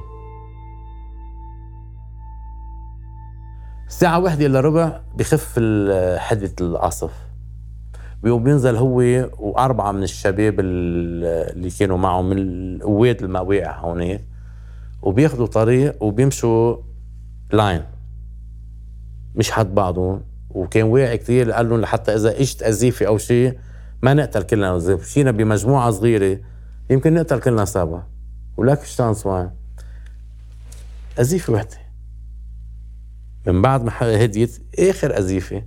الساعة 3.88 4.20
واحدة 4.20 4.46
إلا 4.46 4.60
ربع 4.60 5.00
بخف 5.18 5.60
حدة 6.18 6.52
العاصف 6.62 7.12
بيقوم 8.24 8.44
بينزل 8.44 8.76
هو 8.76 9.00
وأربعة 9.40 9.92
من 9.92 10.04
الشباب 10.04 10.60
اللي 10.60 11.70
كانوا 11.80 11.98
معه 11.98 12.22
من 12.22 12.38
القوات 12.38 13.22
المواقع 13.24 13.80
هون 13.80 14.20
وبياخذوا 15.02 15.48
طريق 15.48 16.04
وبيمشوا 16.04 16.78
لاين 17.54 17.84
مش 19.36 19.52
حد 19.52 19.76
بعضهم. 19.76 20.22
وكان 20.50 20.84
واعي 20.84 21.18
كثير 21.18 21.52
قال 21.52 21.70
لهم 21.70 21.82
لحتى 21.82 22.16
إذا 22.16 22.40
إجت 22.40 22.64
أزيفة 22.64 23.06
أو 23.06 23.18
شيء 23.18 23.60
ما 24.02 24.14
نقتل 24.14 24.44
كلنا 24.44 24.78
مشينا 24.78 25.32
بمجموعة 25.32 25.92
صغيرة 25.92 26.40
يمكن 26.90 27.14
نقتل 27.14 27.40
كلنا 27.40 27.66
سوا 27.66 28.00
ولك 28.58 28.84
شانس 28.84 29.26
وين 29.26 29.50
أزيفة 31.20 31.54
وحدة. 31.54 31.78
من 33.48 33.62
بعد 33.62 33.84
ما 33.84 33.92
هديت 34.02 34.62
آخر 34.80 35.20
أزيفة 35.20 35.64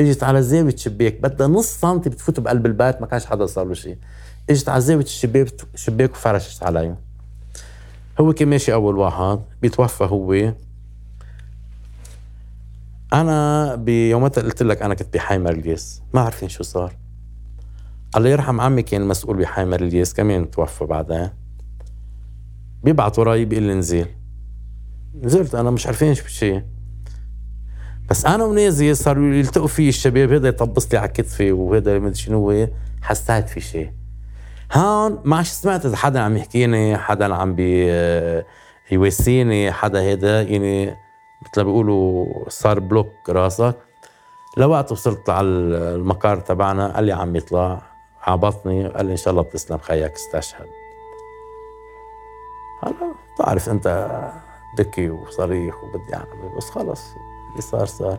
إجت 0.00 0.22
على 0.22 0.42
زاويه 0.42 0.76
شباك 0.76 1.20
بدها 1.20 1.46
نص 1.46 1.80
سنتي 1.80 2.10
بتفوت 2.10 2.40
بقلب 2.40 2.66
البيت 2.66 3.00
ما 3.00 3.06
كانش 3.06 3.26
حدا 3.26 3.46
صار 3.46 3.64
له 3.64 3.74
شيء 3.74 3.98
إجت 4.50 4.68
على 4.68 4.80
زاويه 4.80 5.04
الشباك 5.04 5.48
شباك 5.74 6.10
وفرشت 6.10 6.62
علي 6.62 6.96
هو 8.20 8.32
كان 8.32 8.48
ماشي 8.48 8.72
أول 8.72 8.96
واحد 8.96 9.40
بيتوفى 9.62 10.04
هو. 10.04 10.52
أنا 13.12 13.74
بيومتها 13.74 14.42
قلت 14.42 14.62
لك 14.62 14.82
أنا 14.82 14.94
كنت 14.94 15.14
بحيمر 15.14 15.52
الياس 15.52 16.02
ما 16.14 16.20
عارفين 16.20 16.48
شو 16.48 16.62
صار. 16.62 16.96
الله 18.16 18.28
يرحم 18.30 18.60
عمي 18.60 18.82
كان 18.82 19.08
مسؤول 19.08 19.36
بحيمر 19.36 19.80
الياس 19.80 20.14
كمان 20.14 20.50
توفى 20.50 20.84
بعدها؟ 20.84 21.34
بيبعت 22.82 23.18
وراي 23.18 23.44
بيقول 23.44 23.64
لي 23.64 23.74
نزل 23.74 24.06
نزلت 25.22 25.54
أنا 25.54 25.70
مش 25.70 25.86
عارفين 25.86 26.14
شو 26.14 26.26
شيء. 26.26 26.62
بس 28.10 28.26
أنا 28.26 28.44
ونازل 28.44 28.96
صاروا 28.96 29.34
يلتقوا 29.34 29.66
في 29.66 29.88
الشباب 29.88 30.32
هذا 30.32 30.48
يطبص 30.48 30.92
لي 30.92 30.98
على 30.98 31.08
كتفي 31.08 31.52
وهذا 31.52 31.98
ما 31.98 32.12
شنو 32.12 32.68
حسيت 33.02 33.48
في 33.48 33.60
شيء. 33.60 33.92
هون 34.72 35.18
ما 35.24 35.36
عادش 35.36 35.48
سمعت 35.48 35.86
إذا 35.86 35.96
حدا 35.96 36.20
عم 36.20 36.36
يحكيني 36.36 36.98
حدا 36.98 37.34
عم 37.34 37.54
بي 37.54 37.86
يواسيني 38.90 39.72
حدا 39.72 40.12
هذا 40.12 40.42
يعني 40.42 40.86
مثل 41.42 41.56
ما 41.56 41.62
بيقولوا 41.62 42.26
صار 42.48 42.80
block 42.80 43.12
راسك. 43.28 43.76
لوقت 44.56 44.92
وصلت 44.92 45.30
على 45.30 45.46
المقر 45.48 46.36
تبعنا 46.36 46.94
قال 46.94 47.04
لي 47.04 47.12
عم 47.12 47.36
يطلع 47.36 47.93
عبطني 48.26 48.88
قال 48.88 49.06
لي 49.06 49.12
إن 49.12 49.16
شاء 49.16 49.30
الله 49.30 49.42
بتسلم 49.42 49.78
خيك 49.78 50.12
استشهد. 50.12 50.66
هلا 52.82 53.14
بتعرف 53.34 53.68
أنت 53.68 54.08
بكي 54.78 55.10
وصريخ 55.10 55.74
وبدي 55.84 56.14
أعمل 56.14 56.56
بس 56.56 56.70
خلص 56.70 57.00
اللي 57.50 57.62
صار 57.62 57.86
صار. 57.86 58.18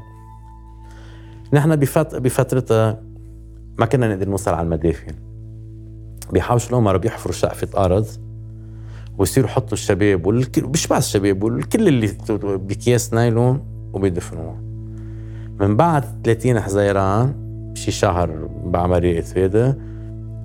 نحن 1.54 1.76
بفت... 1.76 2.16
بفترتها 2.16 3.04
ما 3.80 3.86
كنا 3.86 4.08
نقدر 4.16 4.30
نوصل 4.30 4.52
على 4.54 4.62
المدافن 4.66 5.16
بيحاوشوا 6.32 6.70
الأمراء 6.70 6.98
بيحفروا 6.98 7.34
شقفة 7.34 7.86
أرض 7.86 8.08
ويصيروا 9.18 9.50
يحطوا 9.50 9.74
الشباب 9.74 10.26
والكل 10.26 10.64
مش 10.64 10.88
بس 10.88 11.06
الشباب 11.06 11.44
والكل 11.44 11.88
اللي 11.88 12.18
بأكياس 12.58 13.14
نايلون 13.14 13.62
وبيدفنوه. 13.94 14.56
من 15.60 15.76
بعد 15.76 16.04
30 16.24 16.60
حزيران 16.60 17.34
شي 17.76 17.92
شهر 17.92 18.50
بعملية 18.64 19.24
هيدا 19.36 19.78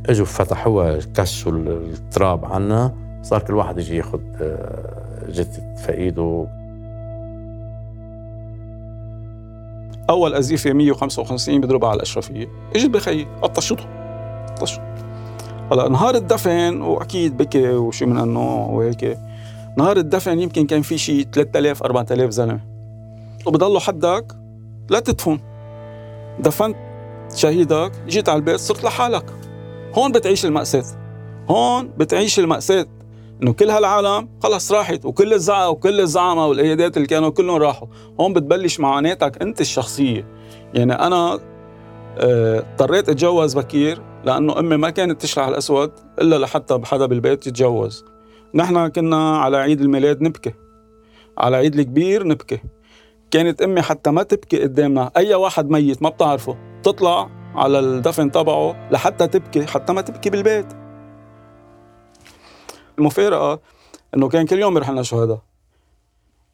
اجوا 0.09 0.27
فتحوها 0.27 0.99
كشوا 1.15 1.53
التراب 1.53 2.45
عنا 2.45 2.95
صار 3.23 3.43
كل 3.43 3.55
واحد 3.55 3.79
يجي 3.79 3.97
ياخذ 3.97 4.21
آه، 4.41 5.27
جثة 5.29 5.75
فايده 5.75 6.47
أول 10.11 10.35
أزيفة 10.35 10.73
155 10.73 11.61
بيضربها 11.61 11.89
على 11.89 11.97
الأشرفية. 11.97 12.49
إجت 12.77 12.91
بخيي 12.91 13.27
قطشته 13.43 13.85
قطشته 14.57 14.83
هلا 15.73 15.89
نهار 15.89 16.15
الدفن 16.15 16.81
وأكيد 16.83 17.37
بكي 17.37 17.69
وشي 17.69 18.07
من 18.07 18.19
النوع 18.19 18.67
وهيك. 18.67 19.19
نهار 19.79 19.97
الدفن 19.97 20.41
يمكن 20.41 20.67
كان 20.67 20.83
في 20.83 20.99
شي 20.99 21.23
3000 21.23 21.83
4000 21.83 22.31
زلمة. 22.31 22.61
وبضلوا 23.47 23.81
حدك 23.81 24.33
لا 24.91 25.01
تدفن. 25.01 25.41
دفنت 26.39 26.77
شهيدك 27.35 27.93
جيت 28.09 28.29
على 28.29 28.37
البيت 28.37 28.61
صرت 28.61 28.85
لحالك. 28.85 29.40
هون 29.95 30.13
بتعيش 30.13 30.47
المأساة. 30.47 30.85
هون 31.49 31.89
بتعيش 31.89 32.39
المأساة. 32.39 32.87
إنه 33.43 33.53
كل 33.53 33.71
هالعالم 33.71 34.29
خلص 34.43 34.73
راحت 34.73 35.05
وكل 35.05 35.33
الزعقة 35.33 35.71
وكل 35.71 36.01
الزعمه 36.01 36.47
والأيادات 36.47 36.97
اللي 36.97 37.09
كانوا 37.09 37.29
كلهم 37.31 37.57
راحوا. 37.57 37.89
هون 38.21 38.33
بتبلش 38.33 38.81
معاناتك 38.81 39.43
أنت 39.43 39.61
الشخصية. 39.61 40.27
يعني 40.75 40.93
أنا 40.93 41.39
آه، 42.19 42.59
اضطريت 42.59 43.09
أتجوز 43.09 43.55
بكير 43.55 44.03
لأنه 44.25 44.59
أمي 44.59 44.77
ما 44.77 44.91
كانت 44.91 45.23
تشرح 45.23 45.47
الأسود 45.49 45.93
إلا 46.21 46.39
لحتى 46.39 46.81
حدا 46.85 47.07
بالبيت 47.07 47.47
يتجوز. 47.47 48.05
نحن 48.55 48.89
كنا 48.89 49.39
على 49.39 49.57
عيد 49.57 49.81
الميلاد 49.81 50.23
نبكي. 50.23 50.55
على 51.39 51.57
عيد 51.57 51.79
الكبير 51.79 52.27
نبكي. 52.27 52.61
كانت 53.31 53.63
أمي 53.63 53.83
حتى 53.83 54.11
ما 54.11 54.23
تبكي 54.23 54.63
قدامنا. 54.63 55.11
أي 55.17 55.35
واحد 55.35 55.71
ميت 55.71 56.03
ما 56.03 56.09
بتعرفه. 56.09 56.57
تطلع 56.83 57.40
على 57.55 57.79
الدفن 57.79 58.31
تبعه 58.31 58.91
لحتى 58.91 59.27
تبكي 59.27 59.67
حتى 59.67 59.93
ما 59.93 60.01
تبكي 60.01 60.31
بالبيت. 60.31 60.67
المفارقة 62.99 63.61
إنه 64.15 64.29
كان 64.29 64.47
كل 64.47 64.59
يوم 64.59 64.77
يرحلنا 64.77 65.03
شهداء 65.03 65.43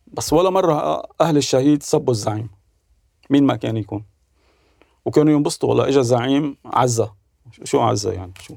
بس 0.07 0.33
ولا 0.33 0.51
مرة 0.51 1.03
أهل 1.21 1.37
الشهيد 1.37 1.83
صبوا 1.83 2.13
الزعيم 2.13 2.49
مين 3.31 3.45
ما 3.47 3.57
كان 3.57 3.77
يكون. 3.77 4.05
وكانوا 5.05 5.33
ينبسطوا 5.33 5.69
والله 5.69 5.89
اجى 5.89 5.99
الزعيم 5.99 6.57
عزة 6.65 7.15
شو 7.65 7.81
عزة 7.81 8.13
يعني؟ 8.13 8.33
شو؟ 8.41 8.55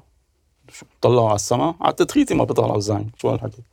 شو؟ 0.69 0.86
طلعوا 1.02 1.28
على 1.28 1.36
السما 1.36 1.75
على 1.82 1.91
التدخيتي 1.91 2.34
ما 2.36 2.43
بيطلعوا 2.43 2.78
الزعيم 2.78 3.12
شو 3.17 3.30
هالحكي؟ 3.30 3.63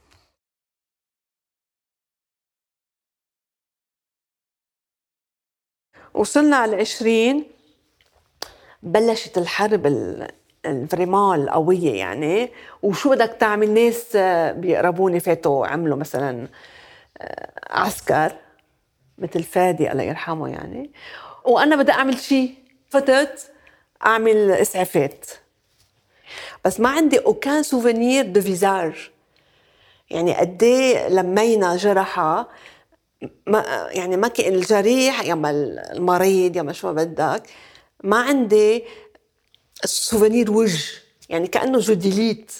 وصلنا 6.15 6.57
على 6.57 6.75
العشرين. 6.75 7.56
بلشت 8.87 9.39
الحرب 9.39 9.87
الفريمون 10.67 11.41
القوية 11.41 11.99
يعني. 11.99 12.51
وشو 12.83 13.11
بدك 13.11 13.37
تعمل؟ 13.41 13.71
ناس 13.71 14.17
بيقربوني 14.57 15.21
فاتوا 15.21 15.67
عملوا 15.67 15.97
مثلا 15.97 16.49
آه، 17.19 17.51
عسكر 17.71 18.33
مثل 19.19 19.43
فادي 19.43 19.93
الله 19.93 20.03
يرحمه 20.03 20.49
يعني. 20.49 20.91
وأنا 21.45 21.77
بدي 21.77 21.93
أعمل 21.93 22.19
شيء 22.19 22.55
فتت 22.89 23.51
أعمل 24.07 24.51
إسعافات. 24.51 25.27
بس 26.65 26.81
ما 26.81 26.89
عندي 26.89 27.19
aucun 27.19 27.63
souvenir 27.63 28.27
de 28.27 28.41
visage 28.41 29.11
يعني 30.11 30.35
قد 30.35 30.63
إيه 30.63 31.09
لمينا 31.09 31.77
جرحى 31.77 32.45
ما 33.47 33.89
يعني 33.91 34.17
ما 34.17 34.29
كان 34.29 34.55
الجريح 34.55 35.25
يا 35.25 35.35
المريض 35.95 36.57
يا 36.57 36.63
ما 36.63 36.73
شو 36.73 36.93
بدك. 36.93 37.43
ما 38.05 38.23
عندي 38.23 38.85
souvenir 39.85 40.51
وجه 40.51 40.85
يعني 41.29 41.47
كأنه 41.47 41.79
je 41.79 41.95
delete 41.95 42.53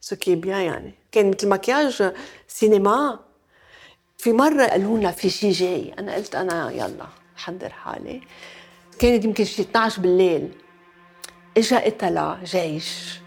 ce 0.00 0.16
qui 0.16 0.34
بيان 0.34 0.60
يعني. 0.60 0.94
كان 1.12 1.30
مثل 1.30 1.48
مكياج 1.48 2.12
سينما. 2.48 3.20
في 4.18 4.32
مرة 4.32 4.64
قالوا 4.64 4.98
لنا 4.98 5.10
في 5.10 5.30
شيء 5.30 5.52
جاي. 5.52 5.94
أنا 5.98 6.14
قلت 6.14 6.34
أنا 6.34 6.70
يلا 6.70 7.06
حضر 7.36 7.68
حالي. 7.68 8.20
كانت 8.98 9.24
يمكن 9.24 9.44
شي 9.44 9.62
12 9.62 10.02
بالليل. 10.02 10.52
إجا 11.56 11.78
قتلة 11.78 12.44
جيش. 12.44 13.20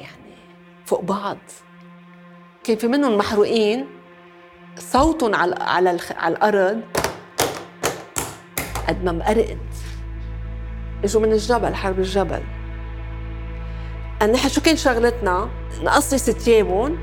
يعني 0.00 0.36
فوق 0.86 1.00
بعض. 1.00 1.38
كان 2.64 2.76
في 2.76 2.88
منهم 2.88 3.16
محروقين. 3.18 3.86
صوتهم 4.78 5.34
على 5.34 5.54
على 5.60 5.98
على 6.10 6.34
الأرض. 6.34 6.82
قد 8.88 9.04
ما 9.04 9.12
مقرقت 9.12 9.71
اجوا 11.04 11.22
من 11.22 11.32
الجبل 11.32 11.74
حرب 11.74 11.98
الجبل. 11.98 12.42
نحن 14.32 14.48
شو 14.48 14.60
كان 14.60 14.76
شغلتنا؟ 14.76 15.48
نقصص 15.82 16.30
ثيابهم 16.30 16.98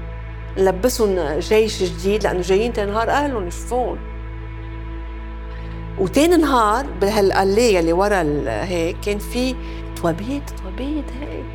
نلبسهم 0.57 1.39
جيش 1.39 1.83
جديد 1.83 2.23
لأنه 2.23 2.41
جايين 2.41 2.73
تاني 2.73 2.91
نهار 2.91 3.09
أهلهم 3.09 3.47
يشوفون. 3.47 3.99
وتاني 5.99 6.37
نهار 6.37 6.85
بهالقلية 7.01 7.79
اللي 7.79 7.93
ورا 7.93 8.23
هيك 8.47 8.97
كان 8.99 9.19
في 9.19 9.55
توابيت 9.95 10.49
توابيت 10.49 11.05
هيك. 11.21 11.45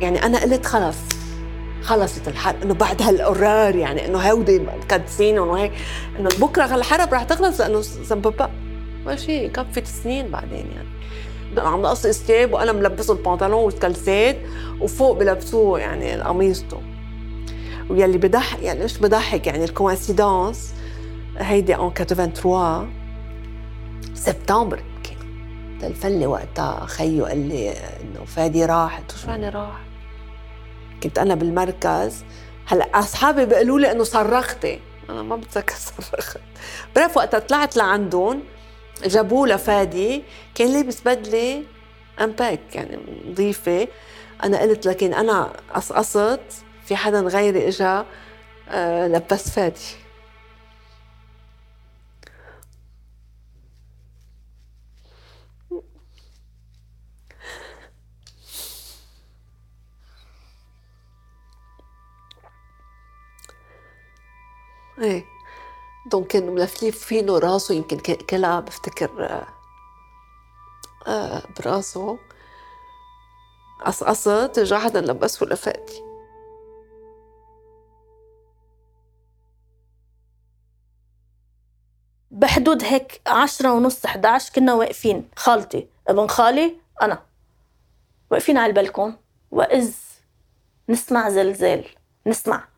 يعني 0.00 0.22
أنا 0.22 0.42
قلت 0.42 0.66
خلص 0.66 0.98
خلصت 1.82 2.28
الحرب. 2.28 2.62
إنه 2.62 2.74
بعد 2.74 3.02
هالقرار 3.02 3.76
يعني 3.76 4.06
إنه 4.06 4.18
هودي 4.18 4.58
مكدسين 4.58 5.38
وهيك. 5.38 5.72
إنه 6.18 6.28
بكرة 6.40 6.74
الحرب 6.74 7.14
رح 7.14 7.22
تخلص 7.22 7.60
لأنه 7.60 7.80
سبب 7.80 8.50
ماشي 9.06 9.48
كفت 9.48 9.86
سنين 9.86 10.30
بعدين 10.30 10.70
يعني. 10.76 10.93
عم 11.58 11.82
نقص 11.82 12.06
ثياب 12.06 12.52
وأنا 12.52 12.72
ملبسة 12.72 13.12
البنطلون 13.12 13.64
والكلسات 13.64 14.36
وفوق 14.80 15.18
بلبسوه 15.18 15.78
يعني 15.80 16.12
قميصته 16.22 16.82
ويلي 17.90 18.18
بضحك 18.18 18.62
يعني 18.62 18.84
مش 18.84 18.98
بضحك 18.98 19.46
يعني 19.46 19.64
الكوانسيدونس 19.64 20.74
هيدي 21.38 21.76
أون 21.76 21.92
83 21.94 22.92
سبتمبر 24.14 24.78
يمكن 24.78 25.16
الفلة 25.86 26.26
وقتها 26.26 26.86
خيو 26.86 27.24
قال 27.24 27.48
لي 27.48 27.70
إنه 27.70 28.24
فادي 28.26 28.64
راح 28.66 28.98
قلت 28.98 29.14
شو 29.16 29.28
يعني 29.30 29.48
راح؟ 29.48 29.80
كنت 31.02 31.18
أنا 31.18 31.34
بالمركز. 31.34 32.24
هلأ 32.66 32.84
أصحابي 32.98 33.46
بيقولوا 33.46 33.78
لي 33.80 33.92
إنه 33.92 34.04
صرختي. 34.04 34.80
أنا 35.10 35.22
ما 35.22 35.36
بتذكر 35.36 35.74
صرخت. 36.10 36.40
بعرف 36.96 37.16
وقتها 37.16 37.38
طلعت 37.40 37.76
لعندهم 37.76 38.40
جابوه 39.04 39.48
لفادي 39.48 40.22
كان 40.54 40.72
لابس 40.72 41.00
بدلة 41.00 41.62
امباك 42.20 42.60
يعني 42.74 42.98
نظيفة. 43.30 43.88
أنا 44.44 44.60
قلت 44.60 44.86
لكن 44.86 45.14
أنا 45.14 45.52
قصقصت 45.74 46.40
في 46.86 46.96
حدا 46.96 47.20
غيري 47.20 47.68
إجا 47.68 48.06
آه، 48.68 49.08
لبس 49.08 49.50
فادي. 49.50 49.80
إيه. 64.98 65.33
دونك 66.06 66.26
كان 66.26 66.54
ملفلف 66.54 67.04
فينه 67.04 67.38
راسه 67.38 67.74
يمكن 67.74 67.98
كلها 68.16 68.60
بفتكر 68.60 69.44
براسه 71.58 72.18
قصقصت 73.84 74.72
حدا 74.74 75.00
لبسه 75.00 75.46
لفاتي 75.46 76.14
بحدود 82.30 82.84
هيك 82.84 83.20
عشرة 83.26 83.72
ونص 83.72 84.04
11 84.04 84.52
كنا 84.52 84.74
واقفين. 84.74 85.30
خالتي 85.36 85.88
ابن 86.08 86.26
خالي 86.26 86.76
أنا. 87.02 87.22
واقفين 88.30 88.58
على 88.58 88.70
البلكون. 88.70 89.16
وإذ 89.50 89.94
نسمع 90.88 91.28
زلزال. 91.30 91.84
نسمع. 92.26 92.68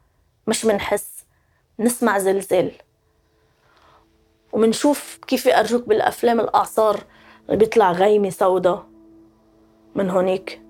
مش 0.46 0.64
منحس. 0.64 1.24
نسمع 1.78 2.18
زلزال. 2.18 2.85
ومنشوف 4.52 5.18
كيف 5.26 5.48
أرجوك 5.48 5.88
بالأفلام 5.88 6.40
الأعصار 6.40 7.00
بيطلع 7.48 7.92
غيمة 7.92 8.30
سودا 8.30 8.82
من 9.94 10.10
هونيك. 10.10 10.62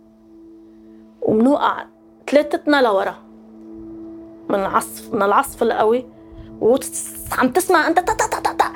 ومنوقع 1.23 1.85
ثلاثتنا 2.31 2.83
لورا. 2.83 3.15
من 4.49 4.61
عصف 4.61 5.15
من 5.15 5.23
العصف 5.23 5.63
القوي. 5.63 6.07
وعم 6.61 7.51
تسمع 7.55 7.89
أنت 7.89 7.97
تا 7.97 8.15
تا 8.15 8.41
تا 8.41 8.53
تا 8.53 8.73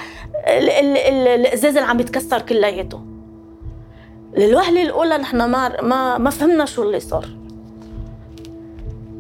الإزاز 1.35 1.77
اللي 1.77 1.89
عم 1.89 2.01
يتكسر 2.01 2.43
كلياته. 2.43 3.01
للوهلة 4.37 4.83
الأولى 4.83 5.19
نحن 5.19 5.37
ما 5.37 5.83
ما 5.83 6.19
ما 6.19 6.31
فهمنا 6.31 6.65
شو 6.65 6.83
اللي 6.83 7.01
صار. 7.01 7.27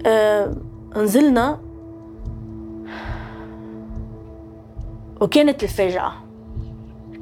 آه 0.06 0.54
نزلنا 0.96 1.60
وكانت 5.20 5.62
الفاجعة. 5.62 6.24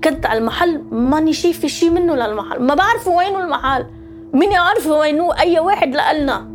كنت 0.04 0.26
على 0.26 0.38
المحل 0.38 0.82
ماني 0.90 1.32
شايفة 1.32 1.68
شي 1.68 1.90
منه 1.90 2.14
للمحل. 2.14 2.62
ما 2.62 2.74
بعرف 2.74 3.08
وينه 3.08 3.44
المحل. 3.44 3.86
مين 4.32 4.52
يعرف 4.52 4.86
وينه 4.86 5.38
أي 5.38 5.60
واحد 5.60 5.94
لقلنا 5.94 6.48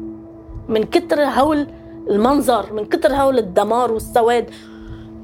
من 0.69 0.83
كتر 0.83 1.23
هول 1.23 1.67
المنظر 2.09 2.73
من 2.73 2.85
كتر 2.85 3.13
هول 3.13 3.37
الدمار 3.37 3.91
والسواد. 3.91 4.49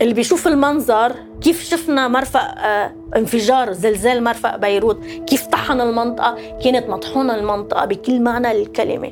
اللي 0.02 0.14
بيشوف 0.14 0.48
المنظر 0.48 1.16
كيف 1.42 1.64
شفنا 1.64 2.08
مرفق 2.08 2.56
آه 2.58 2.92
انفجار 3.16 3.74
زلزال 3.74 4.24
مرفق 4.24 4.56
بيروت. 4.56 5.06
كيف 5.06 5.48
طحن 5.48 5.82
المنطقة. 5.82 6.38
كانت 6.64 6.90
مطحونة 6.90 7.36
المنطقة 7.36 7.86
بكل 7.86 8.22
معنى 8.22 8.52
الكلمة. 8.52 9.12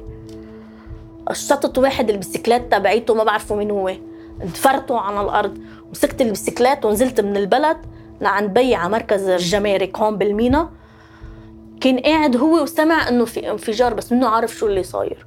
اشتطت 1.27 1.77
واحد 1.77 2.09
البسكلات 2.09 2.71
تبعيته 2.71 3.13
ما 3.13 3.23
بعرفوا 3.23 3.57
مين 3.57 3.71
هو. 3.71 3.93
انتفرتوا 4.41 4.99
عن 4.99 5.25
الأرض. 5.25 5.57
مسكت 5.91 6.21
البسكلات 6.21 6.85
ونزلت 6.85 7.21
من 7.21 7.37
البلد 7.37 7.77
لعند 8.21 8.53
بي 8.53 8.75
على 8.75 8.89
مركز 8.89 9.27
الجمارك 9.27 9.97
هون 9.99 10.17
بالمينا. 10.17 10.69
كان 11.81 11.99
قاعد 11.99 12.37
هو 12.37 12.63
وسمع 12.63 13.09
إنه 13.09 13.25
في 13.25 13.51
انفجار 13.51 13.93
بس 13.93 14.11
منه 14.11 14.27
عارف 14.27 14.55
شو 14.55 14.67
اللي 14.67 14.83
صاير. 14.83 15.25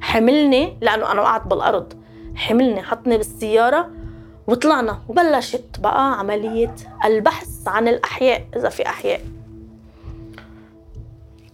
حملني 0.00 0.76
لأنه 0.80 1.12
أنا 1.12 1.20
وقعت 1.20 1.46
بالأرض. 1.46 1.92
حملني 2.34 2.82
حطني 2.82 3.16
بالسيارة 3.16 3.90
وطلعنا. 4.46 5.02
وبلشت 5.08 5.80
بقى 5.80 6.18
عملية 6.18 6.74
البحث 7.04 7.48
عن 7.68 7.88
الأحياء 7.88 8.46
إذا 8.56 8.68
في 8.68 8.86
أحياء. 8.86 9.20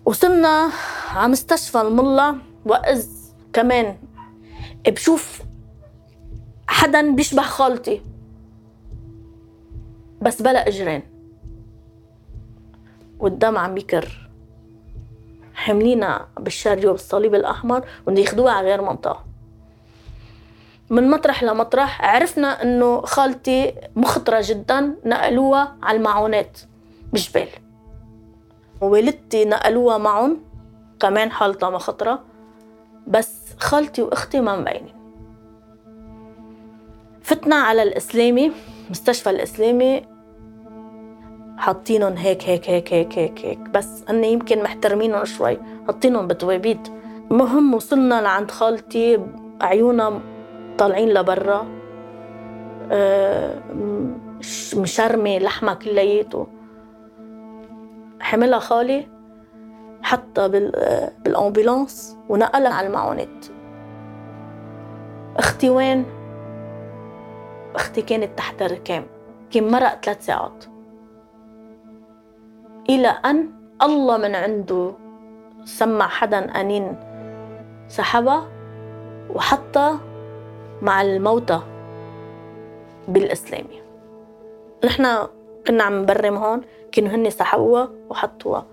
وصلنا 0.04 0.70
على 1.14 1.32
مستشفى 1.32 1.80
الملا. 1.80 2.36
وإذ 2.66 3.06
كمان 3.52 3.96
بشوف 4.88 5.40
حدا 6.70 7.14
بيشبه 7.14 7.42
خالتي. 7.42 8.02
بس 10.22 10.42
بلا 10.42 10.68
اجرين. 10.68 11.02
والدم 13.18 13.58
عم 13.58 13.76
يكر 13.76 14.30
حملينا 15.54 16.26
بالشاريو 16.40 16.92
بالصليب 16.92 17.34
الاحمر 17.34 17.84
وبده 18.06 18.52
على 18.52 18.68
غير 18.68 18.82
منطقة. 18.82 19.24
من 20.90 21.10
مطرح 21.10 21.42
لمطرح 21.42 22.04
عرفنا 22.04 22.62
انه 22.62 23.00
خالتي 23.00 23.74
مخطرة 23.96 24.42
جدا 24.44 24.96
نقلوها 25.04 25.76
على 25.82 25.98
المعونات 25.98 26.60
بجبال. 27.12 27.48
ووالدتي 28.80 29.44
نقلوها 29.44 29.98
معهم 29.98 30.40
كمان 31.00 31.30
حالتها 31.30 31.70
مخطرة. 31.70 32.22
بس 33.06 33.34
خالتي 33.58 34.02
واختي 34.02 34.40
ما 34.40 34.56
مبينين. 34.56 34.99
فتنا 37.22 37.56
على 37.56 37.82
الإسلامي 37.82 38.52
مستشفى 38.90 39.30
الإسلامي 39.30 40.02
حاطينهم 41.58 42.12
هيك 42.12 42.42
هيك 42.44 42.70
هيك 42.70 42.92
هيك 42.92 43.18
هيك 43.18 43.44
هيك. 43.44 43.58
بس 43.58 44.04
أني 44.10 44.32
يمكن 44.32 44.62
محترمينهم 44.62 45.24
شوي 45.24 45.58
حاطينهم 45.86 46.26
بتوابيت. 46.26 46.88
مهم 47.30 47.74
وصلنا 47.74 48.20
لعند 48.20 48.50
خالتي 48.50 49.20
عيونها 49.60 50.20
طالعين 50.78 51.08
لبرا. 51.08 51.66
آه، 52.92 53.62
مشرمة 54.76 55.38
لحمة 55.38 55.74
كلياته. 55.74 56.46
حملها 58.20 58.58
خالي 58.58 59.08
حطها 60.02 60.46
بالأمبولانس 60.46 62.16
ونقلها 62.28 62.74
على 62.74 62.86
المعونات. 62.86 63.46
أختي 65.36 65.70
وين؟ 65.70 66.19
أختي 67.74 68.02
كانت 68.02 68.38
تحت 68.38 68.62
الركام. 68.62 69.06
كان 69.50 69.70
مرق 69.70 70.04
ثلاث 70.04 70.26
ساعات. 70.26 70.64
إلى 72.88 73.08
أن 73.08 73.50
الله 73.82 74.16
من 74.16 74.34
عنده 74.34 74.92
سمع 75.64 76.08
حدا 76.08 76.60
أنين 76.60 76.96
سحبها 77.88 78.48
وحطها 79.30 80.00
مع 80.82 81.02
الموتى 81.02 81.60
بالإسلامي 83.08 83.82
نحن 84.84 85.26
كنا 85.66 85.84
عم 85.84 86.02
نبرم 86.02 86.36
هون 86.36 86.60
كانوا 86.92 87.10
هن 87.10 87.30
سحبوها 87.30 87.90
وحطوها. 88.10 88.66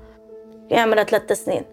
كان 0.69 0.79
عمرها 0.79 1.03
ثلاث 1.03 1.31
سنين. 1.31 1.63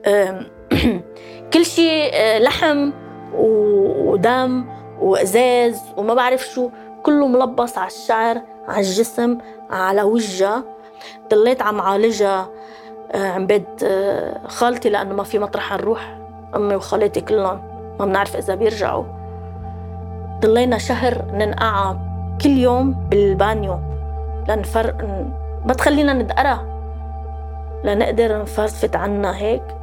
كل 1.52 1.64
شيء 1.66 2.10
آه، 2.14 2.38
لحم 2.38 2.90
ودم 3.34 4.64
وإزاز 5.00 5.82
وما 5.96 6.14
بعرف 6.14 6.42
شو 6.42 6.70
كله 7.02 7.26
ملبس 7.26 7.78
على 7.78 7.86
الشعر 7.86 8.40
على 8.68 8.80
الجسم 8.80 9.38
على 9.70 10.02
وجهها 10.02 10.64
ضليت 11.30 11.62
عم 11.62 11.80
عالجها 11.80 12.48
آه، 13.12 13.28
عم 13.28 13.46
بيت 13.46 13.82
آه، 13.84 14.40
خالتي 14.48 14.88
لأنه 14.88 15.14
ما 15.14 15.22
في 15.22 15.38
مطرح 15.38 15.72
نروح 15.72 16.18
أمي 16.56 16.74
وخالتي 16.74 17.20
كلهم 17.20 17.60
ما 17.98 18.04
بنعرف 18.06 18.36
إذا 18.36 18.54
بيرجعوا. 18.54 19.04
ضلينا 20.40 20.78
شهر 20.78 21.24
ننقعها 21.32 21.98
كل 22.42 22.50
يوم 22.50 22.92
بالبانيو 22.92 23.78
لنفر 24.48 24.94
ما 25.66 25.72
تخلينا 25.74 26.12
ندقرها 26.12 26.66
لنقدر 27.84 28.42
نفرفت 28.42 28.96
عنا 28.96 29.36
هيك. 29.36 29.79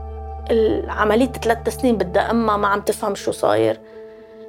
عملية 0.87 1.31
ثلاث 1.31 1.69
سنين 1.69 1.97
بدها 1.97 2.31
أمها 2.31 2.57
ما 2.57 2.67
عم 2.67 2.81
تفهم 2.81 3.15
شو 3.15 3.31
صاير. 3.31 3.79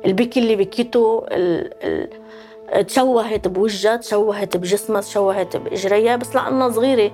البكي 0.05 0.41
اللي 0.41 0.57
بكيته 0.57 1.27
ال... 1.31 1.71
ال... 1.83 2.87
تشوهت 2.87 3.49
بوجهها 3.49 3.97
تشوهت 3.97 4.57
بجسمها 4.57 5.01
تشوهت 5.01 5.57
بإجريها 5.57 6.17
بس 6.17 6.35
لأنها 6.35 6.71
صغيرة. 6.71 7.13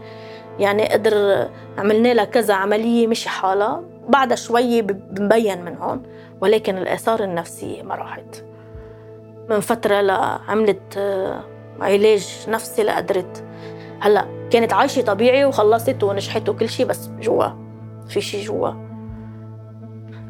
يعني 0.58 0.88
قدر 0.88 1.48
عملنا 1.78 2.14
لها 2.14 2.24
كذا 2.24 2.54
عملية 2.54 3.06
مشي 3.06 3.28
حالها. 3.28 3.82
بعدها 4.08 4.36
شوي 4.36 4.82
بمبين 4.82 5.64
من 5.64 5.76
هون 5.76 6.02
ولكن 6.40 6.78
الآثار 6.78 7.24
النفسية 7.24 7.82
ما 7.82 7.94
راحت. 7.94 8.44
من 9.50 9.60
فترة 9.60 10.00
لعملت 10.00 10.96
آه، 10.96 11.40
علاج 11.80 12.28
نفسي 12.48 12.82
لقدرت 12.82 13.44
هلأ 14.00 14.48
كانت 14.50 14.72
عايشة 14.72 15.02
طبيعي 15.02 15.44
وخلصت 15.44 16.02
ونجحت 16.02 16.48
وكل 16.48 16.68
شيء 16.68 16.86
بس 16.86 17.08
جوا. 17.20 17.63
في 18.08 18.20
شيء 18.20 18.46
جوا. 18.46 18.70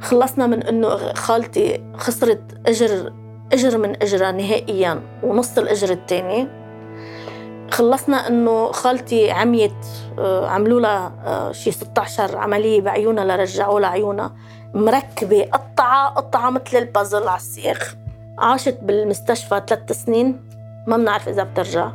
خلصنا 0.01 0.47
من 0.47 0.63
إنه 0.63 0.97
خالتي 1.15 1.85
خسرت 1.97 2.43
أجر 2.67 3.13
أجر 3.53 3.79
من 3.79 4.03
أجرها 4.03 4.33
نهائيا 4.33 5.01
ونص 5.23 5.59
الأجر 5.59 5.91
الثاني 5.91 6.49
خلصنا 7.71 8.29
إنه 8.29 8.73
خالتي 8.73 9.31
عميت 9.31 9.87
آه، 10.19 10.49
عملوا 10.49 10.81
لها 10.81 11.13
آه، 11.27 11.53
شي 11.53 11.71
16 11.71 12.37
عملية 12.37 12.81
بعيونها 12.81 13.25
لرجعوا 13.25 13.81
لها 13.81 13.89
عيونها. 13.89 14.33
مركبة 14.75 15.43
قطعة 15.53 16.09
قطعة 16.09 16.51
مثل 16.51 16.77
البازل 16.77 17.29
على 17.29 17.37
السيخ. 17.37 17.97
عاشت 18.39 18.79
بالمستشفى 18.83 19.63
ثلاث 19.67 19.93
سنين. 19.93 20.41
ما 20.87 20.97
بنعرف 20.97 21.29
إذا 21.29 21.43
بترجع. 21.43 21.91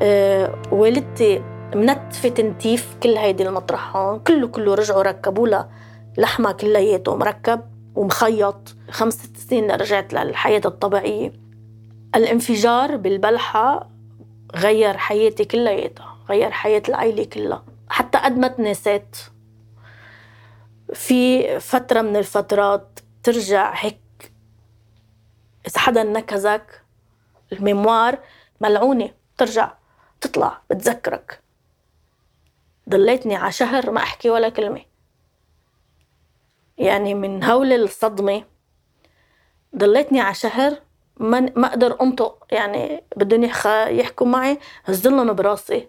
أه 0.00 0.54
والدتي 0.72 1.42
منتفة 1.76 2.28
تنتيف 2.28 2.96
كل 3.02 3.16
هيدي 3.16 3.42
المطرح 3.48 3.96
هون 3.96 4.20
كله 4.20 4.48
كله 4.48 4.74
رجعوا 4.74 5.02
ركبوا 5.02 5.48
لها 5.48 5.70
لحمها 6.18 6.52
كلياته 6.52 7.16
مركب 7.16 7.60
ومخيط. 7.94 8.76
خمس 8.90 9.14
ست 9.14 9.36
سنين 9.36 9.70
رجعت 9.70 10.12
للحياة 10.12 10.62
الطبيعية. 10.64 11.32
الانفجار 12.14 12.96
بالبلحة 12.96 13.90
غير 14.54 14.96
حياتي 14.96 15.44
كلياتها 15.44 16.16
غير 16.28 16.50
حياة 16.50 16.82
العائلة 16.88 17.24
كلها. 17.24 17.64
حتى 17.88 18.18
قد 18.18 18.38
ما 18.38 18.48
تنسيت. 18.48 19.16
في 20.94 21.60
فترة 21.60 22.02
من 22.02 22.16
الفترات 22.16 23.00
ترجع 23.22 23.72
هيك 23.74 24.32
إذا 25.66 25.78
حدا 25.78 26.02
نكزك 26.02 26.82
الميموار 27.52 28.18
ملعونة 28.60 29.10
ترجع 29.38 29.72
تطلع 30.20 30.60
بتذكرك. 30.70 31.41
ضليتني 32.88 33.36
على 33.36 33.52
شهر 33.52 33.90
ما 33.90 34.00
أحكي 34.02 34.30
ولا 34.30 34.48
كلمة. 34.48 34.82
يعني 36.78 37.14
من 37.14 37.44
هول 37.44 37.72
الصدمة 37.72 38.44
ضليتني 39.76 40.20
على 40.20 40.34
شهر 40.34 40.76
ما 41.16 41.52
ما 41.56 41.66
أقدر 41.66 42.00
أنطق. 42.00 42.46
يعني 42.50 43.04
بدهم 43.16 43.44
يحكوا 43.98 44.26
معي 44.26 44.58
هزلهم 44.84 45.32
براسي. 45.32 45.88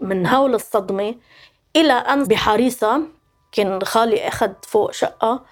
من 0.00 0.26
هول 0.26 0.54
الصدمة 0.54 1.14
إلى 1.76 1.92
أن 1.92 2.24
بحريصه 2.24 3.02
كان 3.52 3.84
خالي 3.84 4.28
أخذ 4.28 4.52
فوق 4.62 4.90
شقة 4.90 5.44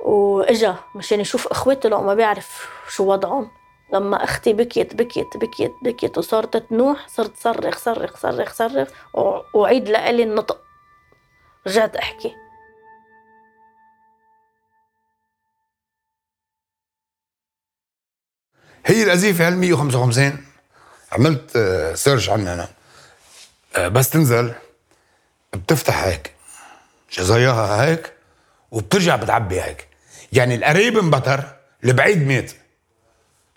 وإجا 0.00 0.76
مشان 0.94 1.20
يشوف 1.20 1.46
إخواتي 1.46 1.88
لو 1.88 2.02
ما 2.02 2.14
بيعرف 2.14 2.68
شو 2.88 3.12
وضعهم. 3.12 3.50
لما 3.92 4.24
أختي 4.24 4.52
بكيت 4.52 4.94
بكيت 4.94 5.36
بكيت 5.36 5.72
بكيت 5.84 6.18
وصارت 6.18 6.56
تنوح 6.56 7.08
صرت 7.08 7.36
صرخ 7.36 7.78
صرخ 7.78 8.16
صرخ 8.16 8.54
صرخ 8.54 8.88
وعيد 9.54 9.88
لإلي 9.88 10.22
النطق. 10.22 10.60
رجعت 11.66 11.96
أحكي. 11.96 12.34
هي 18.86 19.02
القذيفه 19.02 19.46
هال 19.48 19.56
155 19.56 20.44
عملت 21.12 21.58
سيرش 21.94 22.30
عنها 22.30 22.54
أنا. 22.54 22.68
آه، 23.76 23.88
بس 23.88 24.10
تنزل 24.10 24.54
بتفتح 25.52 26.04
هيك 26.04 26.32
شظاياها 27.08 27.84
هيك 27.84 28.12
وبترجع 28.70 29.16
بتعبي 29.16 29.60
هيك. 29.60 29.88
يعني 30.32 30.54
القريب 30.54 30.98
انبتر 30.98 31.44
البعيد 31.84 32.26
مات 32.26 32.52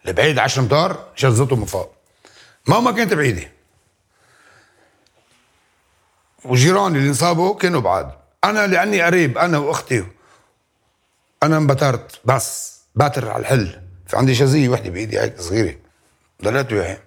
البعيد 0.07 0.39
10 0.39 0.61
امتار 0.61 1.11
شزته 1.15 1.55
من 1.55 1.65
فوق. 1.65 1.95
ماما 2.67 2.91
كانت 2.91 3.13
بعيدة. 3.13 3.51
وجيراني 6.45 6.97
اللي 6.97 7.09
انصابوا 7.09 7.55
كانوا 7.55 7.81
بعاد. 7.81 8.11
أنا 8.43 8.67
لأني 8.67 9.01
قريب 9.01 9.37
أنا 9.37 9.57
وأختي. 9.57 10.05
أنا 11.43 11.57
انبترت 11.57 12.21
بس 12.25 12.79
باتر 12.95 13.29
على 13.29 13.41
الحل. 13.41 13.81
في 14.07 14.17
عندي 14.17 14.35
شزيه 14.35 14.69
وحدة 14.69 14.89
بإيدي 14.89 15.19
هيك 15.19 15.39
صغيرة. 15.39 15.75
ضليت 16.43 16.71
وياها. 16.73 17.01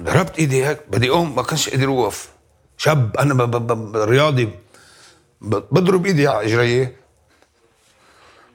ضربت 0.00 0.38
إيدي 0.38 0.66
هيك 0.66 0.80
بدي 0.88 1.10
أقوم 1.10 1.36
ما 1.36 1.42
كانش 1.42 1.68
قادر 1.68 1.88
اوقف 1.88 2.28
شاب 2.76 3.16
أنا 3.16 3.34
ب 3.34 3.50
ب 3.50 3.66
ب 3.92 3.96
رياضي. 3.96 4.50
بضرب 5.40 6.06
إيدي 6.06 6.28
على 6.28 6.46
اجريه 6.46 6.96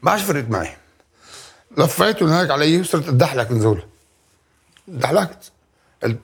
ما 0.01 0.11
عادش 0.11 0.23
فرقت 0.23 0.49
معي. 0.49 0.77
لفيتهم 1.77 2.29
هيك 2.29 2.51
علي 2.51 2.81
وصرت 2.81 3.07
اتدحلك 3.07 3.51
نزول 3.51 3.83
دحلكت. 4.87 5.51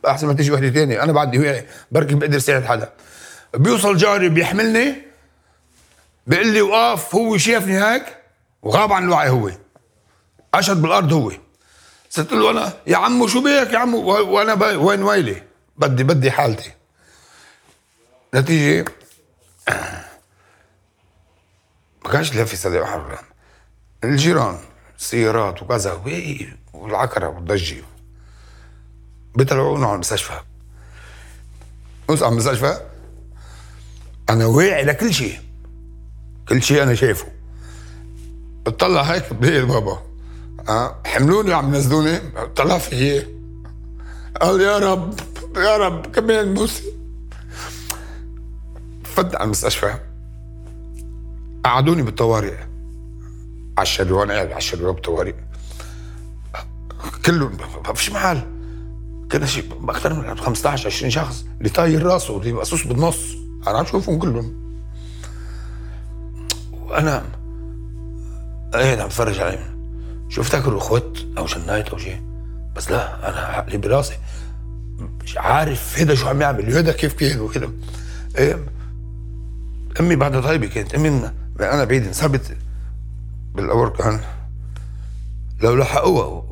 أحسن 0.07 0.27
ما 0.27 0.33
تيجي 0.33 0.51
وحدة 0.51 0.69
ثانية 0.69 1.03
أنا 1.03 1.11
بعدني 1.11 1.39
واعي 1.39 1.67
بركي 1.91 2.15
بقدر 2.15 2.39
ساعد 2.39 2.63
حدا. 2.65 2.93
بيوصل 3.53 3.97
جاري 3.97 4.29
بيحملني. 4.29 4.95
بيقول 6.27 6.47
لي 6.47 6.61
وقف 6.61 7.15
هو 7.15 7.37
شافني 7.37 7.83
هيك 7.83 8.17
وغاب 8.61 8.93
عن 8.93 9.03
الوعي 9.03 9.29
هو. 9.29 9.51
اشد 10.53 10.81
بالأرض 10.81 11.13
هو. 11.13 11.31
صرت 12.09 12.31
له 12.33 12.51
أنا 12.51 12.73
يا 12.87 12.97
عمو 12.97 13.27
شو 13.27 13.43
بيك 13.43 13.73
يا 13.73 13.77
عمو؟ 13.77 13.97
وأنا 14.07 14.67
وين 14.75 15.03
ويلي؟ 15.03 15.43
بدي 15.77 16.03
بدي 16.03 16.31
حالتي. 16.31 16.71
نتيجة 18.35 18.85
ما 22.05 22.11
كانش 22.11 22.35
لا 22.35 22.45
في 22.45 22.55
صديق 22.55 22.83
حرام 22.83 23.17
الجيران. 24.03 24.59
سيارات 25.03 25.63
وكذا 25.63 26.01
والعكرة 26.73 27.27
والضجة. 27.27 27.83
بيطلعونا 29.35 29.85
على 29.85 29.95
المستشفى. 29.95 30.39
اوصل 32.09 32.25
على 32.25 32.31
المستشفى 32.31 32.77
أنا 34.29 34.45
واعي 34.45 34.83
لكل 34.83 35.13
شيء. 35.13 35.39
كل 36.49 36.63
شيء 36.63 36.83
أنا 36.83 36.95
شايفه. 36.95 37.27
بتطلع 38.65 39.01
هيك 39.01 39.33
بلاقي 39.33 39.65
بابا 39.65 39.99
أه 40.69 40.95
حملوني 41.05 41.53
عم 41.53 41.75
ينزلوني 41.75 42.19
طلع 42.55 42.77
في 42.77 43.25
قال 44.41 44.61
يا 44.61 44.77
رب 44.77 45.19
يا 45.55 45.77
رب 45.77 46.05
كمان 46.15 46.53
موسى 46.53 46.83
فت 49.03 49.35
على 49.35 49.43
المستشفى. 49.43 49.99
قعدوني 51.63 52.01
بالطوارئ. 52.01 52.72
على 53.77 53.83
الشريوة 53.83 54.19
وأنا 54.19 54.33
قاعد 54.33 54.47
على 54.47 54.57
الشريوة 54.57 54.93
بالطوارئ 54.93 55.33
كله 57.25 57.51
ما 57.87 57.93
فيش 57.93 58.11
محل. 58.11 58.41
كده 59.29 59.45
شيء 59.45 59.89
أكثر 59.89 60.13
من 60.13 60.37
15 60.37 60.87
20 60.87 61.11
شخص. 61.11 61.45
اللي 61.57 61.69
طاير 61.69 62.03
راسه 62.03 62.37
اللي 62.37 62.53
مقصوص 62.53 62.87
بالنص. 62.87 63.17
أنا 63.67 63.77
عم 63.77 63.85
شوفهم 63.85 64.19
كلهم. 64.19 64.77
وأنا 66.71 67.23
قاعد 68.73 68.99
عم 68.99 69.07
بتفرج 69.07 69.39
عليهم. 69.39 69.73
شو 70.29 70.41
افتكروا 70.41 70.77
اخوت 70.77 71.17
أو 71.37 71.47
جنيت 71.47 71.89
أو 71.89 71.97
شيء؟ 71.97 72.21
بس 72.75 72.91
لا 72.91 73.29
أنا 73.29 73.37
عقلي 73.37 73.77
براسي. 73.77 74.17
مش 75.23 75.37
عارف 75.37 75.99
هيدا 75.99 76.15
شو 76.15 76.27
عم 76.27 76.41
يعمل. 76.41 76.75
هيدا 76.75 76.91
كيف 76.91 77.13
كان 77.13 77.39
وكده. 77.39 77.69
إيه 78.37 78.65
أمي 79.99 80.15
بعدها 80.15 80.41
طيبة 80.41 80.67
كانت. 80.67 80.95
أمي 80.95 81.31
أنا 81.59 81.83
بعيد 81.83 82.07
انصابت 82.07 82.57
بالوركان 83.55 84.21
لو 85.61 85.75
لحقوها 85.75 86.43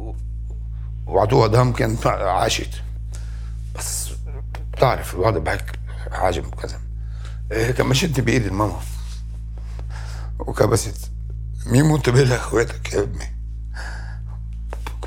وعطوها 1.06 1.48
دم 1.48 1.72
كانت 1.72 2.08
عاشت. 2.08 2.82
بس 3.76 4.10
بتعرف 4.74 5.14
الوضع 5.14 5.40
بهيك 5.40 5.80
حاجة 6.12 6.42
كذا 6.42 6.80
إيه 7.52 7.72
كان 7.72 7.88
مشيت 7.88 8.20
بايد 8.20 8.46
الماما. 8.46 8.80
وكبست. 10.40 11.12
مين 11.66 11.86
منتبه 11.86 12.24
لاخواتك 12.24 12.94
يا 12.94 13.02
ابني 13.02 13.26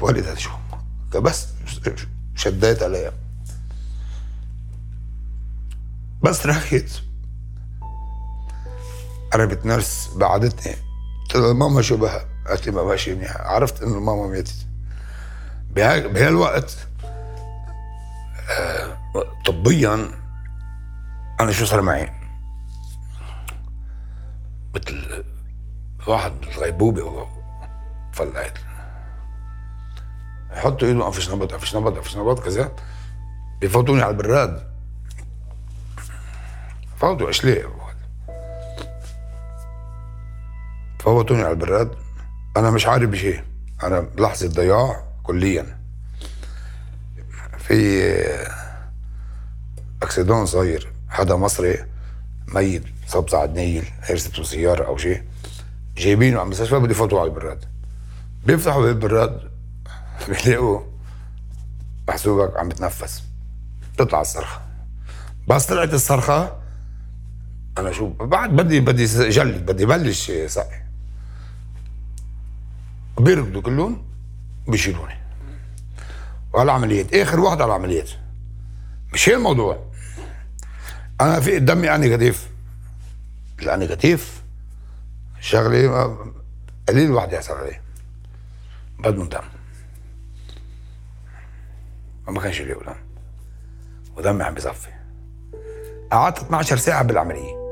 والدها 0.01 0.35
شو؟ 0.35 0.51
كبست. 1.13 1.49
شديت 2.35 2.83
عليها. 2.83 3.13
بس 6.23 6.47
رخيت 6.47 6.93
قربت 9.33 9.67
نرس 9.67 10.11
بعدتني. 10.17 10.84
قلت 11.35 11.43
لها 11.43 11.53
ماما 11.53 11.83
شو 11.83 11.97
بها؟ 11.97 12.25
قالت 12.47 12.67
لي 12.67 12.73
ما 12.73 12.83
ماشي 12.83 13.15
منيح 13.15 13.37
عرفت 13.37 13.83
إنه 13.83 14.01
ماما 14.01 14.27
ماتت. 14.27 14.67
بهالوقت 15.71 16.77
آه 18.51 18.99
طبيا 19.47 20.11
أنا 21.41 21.53
شو 21.53 21.65
صار 21.65 21.83
معي؟ 21.83 22.13
مثل 24.75 25.25
واحد 26.07 26.33
بالغيبوبه 26.41 27.29
فلقيت. 28.13 28.59
يحطوا 30.53 30.89
ايدهم 30.89 31.03
قفش 31.03 31.31
نبض 31.31 31.53
قفش 31.53 31.77
نبض 31.77 31.99
قفش 31.99 32.17
نبض 32.17 32.41
كذا. 32.41 32.73
بيفوتوني 33.61 34.03
على 34.03 34.11
البراد. 34.11 34.75
فوتوا 36.97 37.31
اشلاء 37.31 37.84
فوتوني 41.05 41.43
على 41.43 41.51
البراد. 41.51 41.91
أنا 42.57 42.71
مش 42.71 42.87
عارف 42.87 43.11
بشيء. 43.11 43.43
أنا 43.83 44.01
بلحظة 44.01 44.49
ضياع 44.49 45.05
كليا. 45.23 45.79
في 47.59 48.05
accident 50.03 50.47
صغير. 50.47 50.93
حدا 51.09 51.37
مصري 51.37 51.85
ميت 52.49 52.83
صاب 53.07 53.29
صعد 53.29 53.55
نيل 53.55 53.85
هرسته 54.01 54.43
سياره 54.43 54.85
أو 54.87 54.97
شيء. 54.97 55.23
جايبينه 55.97 56.37
على 56.37 56.45
المستشفى 56.45 56.79
بده 56.79 56.91
يفوتوا 56.91 57.21
على 57.21 57.29
البراد. 57.29 57.65
بيفتحوا 58.47 58.83
باب 58.83 58.91
البراد 58.91 59.41
بيلاقوا 60.29 60.81
محسوبك 62.09 62.57
عم 62.57 62.69
بتنفس. 62.69 63.23
بتطلع 63.95 64.21
الصرخة. 64.21 64.61
بس 65.49 65.67
طلعت 65.67 65.95
الصرخة 65.95 66.57
أنا 67.79 67.93
شو 67.93 68.09
بعد 68.09 68.51
بدي 68.51 68.81
بدي 68.81 69.05
جلد 69.05 69.67
بدي 69.67 69.87
بلش 69.87 70.33
سقي 70.47 70.85
بيركضوا 73.25 73.63
كلهم 73.63 74.05
بيشيلوني. 74.69 75.15
وعلى 76.53 76.65
العمليات. 76.65 77.15
آخر 77.15 77.41
واحد 77.41 77.61
على 77.61 77.69
العمليات. 77.77 78.11
مش 79.13 79.29
هي 79.29 79.35
الموضوع. 79.35 79.79
أنا 81.21 81.41
في 81.41 81.59
دمي 81.59 81.95
أني 81.95 82.17
كتيف. 82.17 82.49
الأني 83.63 83.87
كتيف. 83.87 84.43
شغلة 85.41 86.17
قليل 86.89 87.11
واحد 87.11 87.33
يحصل 87.33 87.55
عليه. 87.55 87.83
بدون 88.99 89.29
دم 89.29 89.45
ما 92.29 92.41
كانش 92.41 92.61
لي 92.61 92.75
دم 92.75 92.95
ودمي 94.17 94.45
عم 94.45 94.55
بيصفي. 94.55 94.89
قعدت 96.13 96.39
12 96.39 96.77
ساعة 96.77 97.03
بالعملية. 97.03 97.65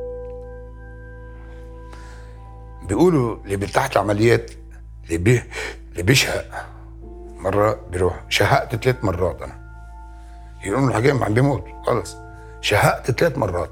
بيقولوا 2.89 3.37
اللي 3.45 3.57
تحت 3.67 3.93
العمليات 3.93 4.51
اللي 5.05 5.19
بي 5.19 5.43
اللي 5.93 6.03
بيشهق؟ 6.03 6.67
مرة 7.39 7.81
بيروح 7.91 8.21
شهقت 8.29 8.77
ثلاث 8.77 9.05
مرات 9.05 9.43
أنا. 9.43 9.63
يقولوا 10.65 10.89
الحكيم 10.89 11.25
عم 11.25 11.35
بيموت 11.35 11.65
خلص. 11.87 12.17
شهقت 12.61 13.11
ثلاث 13.11 13.39
مرات. 13.39 13.71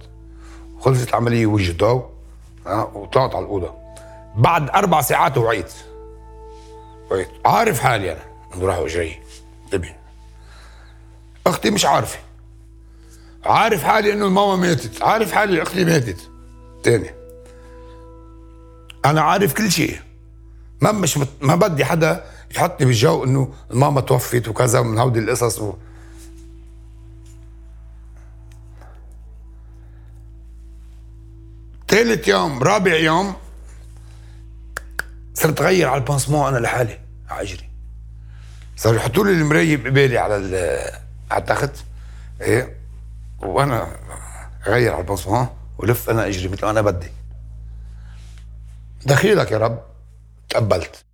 خلصت 0.81 1.09
العملية 1.09 1.47
وجه 1.47 1.77
ضوء 1.77 2.05
وطلعت 2.95 3.35
على 3.35 3.45
الأوضة. 3.45 3.75
بعد 4.37 4.71
أربع 4.71 5.01
ساعات 5.01 5.39
وعيت. 5.39 5.73
وعيت. 7.11 7.29
عارف 7.45 7.81
حالي 7.81 8.13
أنا 8.13 8.21
إنه 8.55 8.67
راح 8.67 8.79
وجهي 8.79 9.15
انتبه 9.65 9.95
أختي 11.47 11.71
مش 11.71 11.87
عارفة. 11.87 12.19
عارف 13.45 13.85
حالي 13.85 14.13
إنه 14.13 14.27
الماما 14.27 14.57
ماتت. 14.57 15.03
عارف 15.03 15.33
حالي 15.33 15.63
أختي 15.63 15.85
ماتت. 15.85 16.31
تاني. 16.83 17.11
أنا 19.05 19.21
عارف 19.21 19.55
كل 19.55 19.71
شيء. 19.71 20.01
ما 20.81 20.93
مش 20.93 21.19
مت... 21.19 21.29
ما 21.41 21.55
بدي 21.55 21.85
حدا 21.85 22.25
يحطني 22.55 22.87
بالجو 22.87 23.25
إنه 23.25 23.53
الماما 23.71 24.01
توفت 24.01 24.49
وكذا 24.49 24.83
من 24.83 24.99
هودي 24.99 25.19
القصص 25.19 25.59
و... 25.59 25.75
ثالث 31.89 32.29
يوم 32.29 32.63
رابع 32.63 32.95
يوم 32.95 33.35
صرت 35.35 35.61
اغير 35.61 35.89
على 35.89 36.01
ال 36.01 36.06
pansement 36.06 36.49
أنا 36.49 36.59
لحالي 36.59 36.99
على 37.31 37.43
اجري 37.43 37.71
صاروا 38.77 38.99
يحطوا 38.99 39.25
لي 39.25 39.33
المراية 39.33 39.77
بقبالي 39.77 40.19
على 40.19 40.35
على 41.31 41.41
التخت 41.41 41.71
إيه 42.41 42.77
وأنا 43.39 43.97
اغير 44.67 44.93
على 44.93 45.01
ال 45.01 45.06
pansement 45.06 45.47
ولف 45.79 46.11
أنا 46.11 46.27
أجري 46.27 46.49
مثل 46.49 46.65
ما 46.65 46.71
أنا 46.71 46.81
بدي. 46.81 47.09
دخيلك 49.07 49.53
يا 49.53 49.59
رب. 49.59 49.90
تقبلت. 50.51 51.05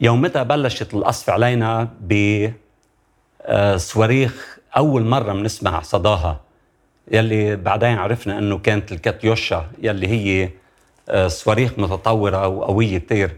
يومتها 0.00 0.42
بلشت 0.42 0.94
القصف 0.94 1.30
علينا 1.30 1.88
بصواريخ 3.48 4.58
أول 4.76 5.04
مرة 5.06 5.32
بنسمع 5.32 5.82
صداها؟ 5.82 6.40
يلي 7.12 7.56
بعدين 7.56 7.98
عرفنا 7.98 8.38
إنه 8.38 8.58
كانت 8.58 8.92
الكاتيوشا 8.92 9.70
يلي 9.82 10.08
هي 10.08 10.50
آه، 11.08 11.28
صواريخ 11.28 11.78
متطورة 11.78 12.48
وقويه 12.48 12.98
كثير 12.98 13.36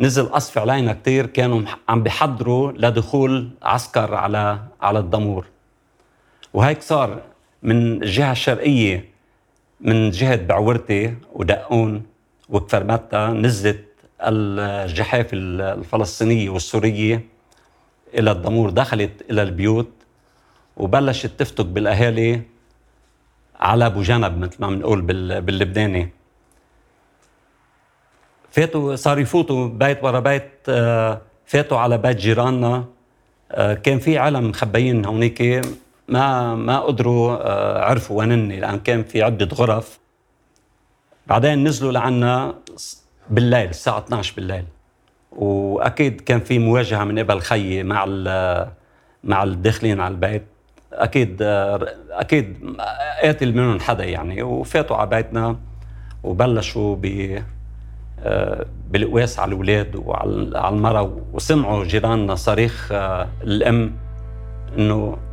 نزل 0.00 0.28
قصف 0.28 0.58
علينا 0.58 0.92
كثير 0.92 1.26
كانوا 1.26 1.62
عم 1.88 2.02
بيحضروا 2.02 2.72
لدخول 2.72 3.50
عسكر 3.62 4.14
على 4.14 4.58
على 4.80 4.98
الدمور. 4.98 5.46
وهيك 6.54 6.82
صار 6.82 7.22
من 7.62 8.02
الجهه 8.02 8.32
الشرقيه 8.32 9.04
من 9.80 10.10
جهة 10.10 10.36
بعورتي 10.36 11.14
ودقون 11.32 12.02
وكفرمتا 12.48 13.26
نزلت 13.26 13.84
الجحاف 14.20 15.26
الفلسطينية 15.32 16.50
والسورية 16.50 17.24
إلى 18.14 18.30
الدمور 18.30 18.70
دخلت 18.70 19.24
إلى 19.30 19.42
البيوت 19.42 19.90
وبلشت 20.76 21.26
تفتك 21.26 21.66
بالأهالي 21.66 22.42
على 23.60 23.86
أبو 23.86 24.02
جنب 24.02 24.38
مثل 24.38 24.56
ما 24.60 24.68
بنقول 24.70 25.02
باللبناني. 25.40 26.08
فاتوا 28.50 28.96
صار 28.96 29.18
يفوتوا 29.18 29.68
بيت 29.68 30.04
ورا 30.04 30.20
بيت 30.20 30.50
آه، 30.68 31.20
فاتوا 31.46 31.78
على 31.78 31.98
بيت 31.98 32.16
جيراننا 32.16 32.84
آه، 33.52 33.74
كان 33.74 33.98
في 33.98 34.18
علم 34.18 34.48
مخبيين 34.48 35.04
هونيك 35.04 35.62
ما 36.12 36.54
ما 36.54 36.80
قدروا 36.80 37.32
آه، 37.32 37.84
عرفوا 37.84 38.18
وينني 38.18 38.60
لأن 38.60 38.78
كان 38.78 39.02
في 39.02 39.22
عدة 39.22 39.48
غرف. 39.54 39.98
بعدين 41.26 41.64
نزلوا 41.64 41.92
لعنا 41.92 42.54
بالليل 43.30 43.68
الساعة 43.68 43.98
12 43.98 44.34
بالليل. 44.36 44.64
وأكيد 45.32 46.20
كان 46.20 46.40
في 46.40 46.58
مواجهة 46.58 47.04
من 47.04 47.18
قبل 47.18 47.40
خيي 47.40 47.82
مع 47.82 48.04
مع 49.24 49.42
الداخلين 49.42 50.00
على 50.00 50.12
البيت. 50.12 50.42
أكيد 50.92 51.42
أكيد 52.10 52.76
قاتل 53.22 53.52
منهم 53.54 53.80
حدا 53.80 54.04
يعني. 54.04 54.42
وفاتوا 54.42 54.96
على 54.96 55.10
بيتنا 55.10 55.56
وبلشوا 56.22 56.96
ب 56.96 57.38
بالقواس 58.90 59.38
على 59.38 59.48
الأولاد 59.48 59.96
وعلى 59.96 60.68
المرأة. 60.68 61.20
وسمعوا 61.32 61.84
جيراننا 61.84 62.34
صريخ 62.34 62.88
آه، 62.92 63.28
الأم 63.42 63.92
إنه 64.78 64.94
آه، 64.94 65.31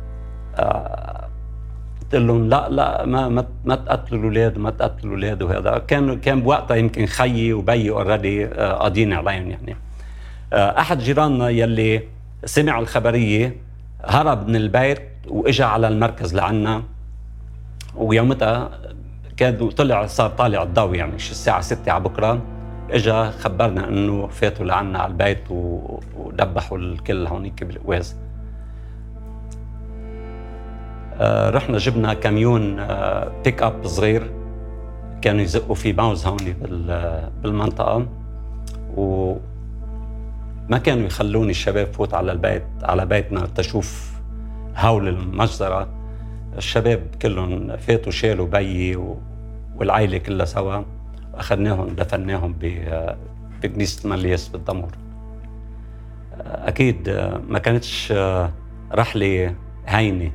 قلت 0.58 2.14
لهم 2.14 2.48
لا 2.48 2.68
لا 2.68 3.06
ما 3.06 3.28
ما, 3.28 3.46
ما 3.64 3.74
تقتلوا 3.74 4.20
الاولاد 4.20 4.58
ما 4.58 4.70
تقتلوا 4.70 5.16
الاولاد 5.16 5.42
وهذا. 5.42 5.78
كان 5.78 6.20
كان 6.20 6.40
بوقتها 6.42 6.74
يمكن 6.76 7.06
خيي 7.06 7.52
وبيي 7.52 7.90
اوريدي 7.90 8.46
آه، 8.46 8.72
قاضيين 8.72 9.12
عليهم 9.12 9.50
يعني. 9.50 9.76
أحد 10.52 10.98
جيراننا 10.98 11.48
يلي 11.48 12.02
سمع 12.44 12.78
الخبرية 12.78 13.56
هرب 14.04 14.48
من 14.48 14.56
البيت 14.56 15.02
وإجا 15.28 15.64
على 15.64 15.88
المركز 15.88 16.34
لعنا. 16.34 16.82
ويومتها 17.96 18.70
كان 19.36 19.68
طلع 19.68 20.06
صار 20.06 20.30
طالع 20.30 20.62
الضوء 20.62 20.94
يعني 20.94 21.18
شي 21.18 21.30
الساعة 21.30 21.60
6 21.60 21.92
على 21.92 22.04
بكرة. 22.04 22.42
إجا 22.90 23.30
خبرنا 23.30 23.88
إنه 23.88 24.26
فاتوا 24.26 24.66
لعنا 24.66 24.98
على 24.98 25.10
البيت 25.10 25.44
ودبحوا 25.50 26.78
الكل 26.78 27.26
هونيك 27.26 27.64
بالقواز 27.64 28.12
آه 28.12 28.29
رحنا 31.50 31.78
جبنا 31.78 32.14
كاميون 32.14 32.78
آه 32.78 33.32
بيك 33.44 33.62
اب 33.62 33.86
صغير. 33.86 34.30
كانوا 35.22 35.40
يزقوا 35.40 35.74
فيه 35.74 35.92
موز 35.92 36.26
هون 36.26 36.38
بالمنطقة. 37.42 38.06
و 38.96 39.36
ما 40.68 40.78
كانوا 40.78 41.06
يخلوني 41.06 41.50
الشباب 41.50 41.92
فوت 41.92 42.14
على 42.14 42.32
البيت 42.32 42.62
على 42.82 43.06
بيتنا 43.06 43.46
تشوف 43.46 44.12
هول 44.76 45.08
المجزرة. 45.08 45.88
الشباب 46.56 47.02
كلهم 47.22 47.76
فاتوا 47.76 48.12
شالوا 48.12 48.46
بيي 48.46 48.96
والعائلة 49.76 50.18
كلها 50.18 50.46
سوا. 50.46 50.82
أخذناهم 51.34 51.88
دفناهم 51.88 52.54
بكنيسة 53.62 54.08
ملياس 54.08 54.48
بالدمر 54.48 54.90
أكيد 56.40 57.10
ما 57.48 57.58
كانتش 57.58 58.12
رحلة 58.92 59.54
هينة. 59.86 60.30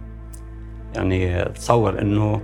يعني 0.96 1.46
تصور 1.46 2.02
إنه 2.02 2.42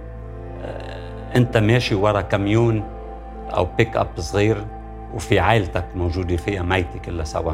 أنت 1.35 1.57
ماشي 1.57 1.95
ورا 1.95 2.21
كميون 2.21 2.83
أو 3.53 3.65
بيك 3.77 3.97
أب 3.97 4.07
صغير 4.19 4.65
وفي 5.13 5.39
عائلتك 5.39 5.85
موجودة 5.95 6.35
فيها 6.35 6.61
ميتة 6.61 6.99
كلها 7.05 7.23
سوا. 7.23 7.53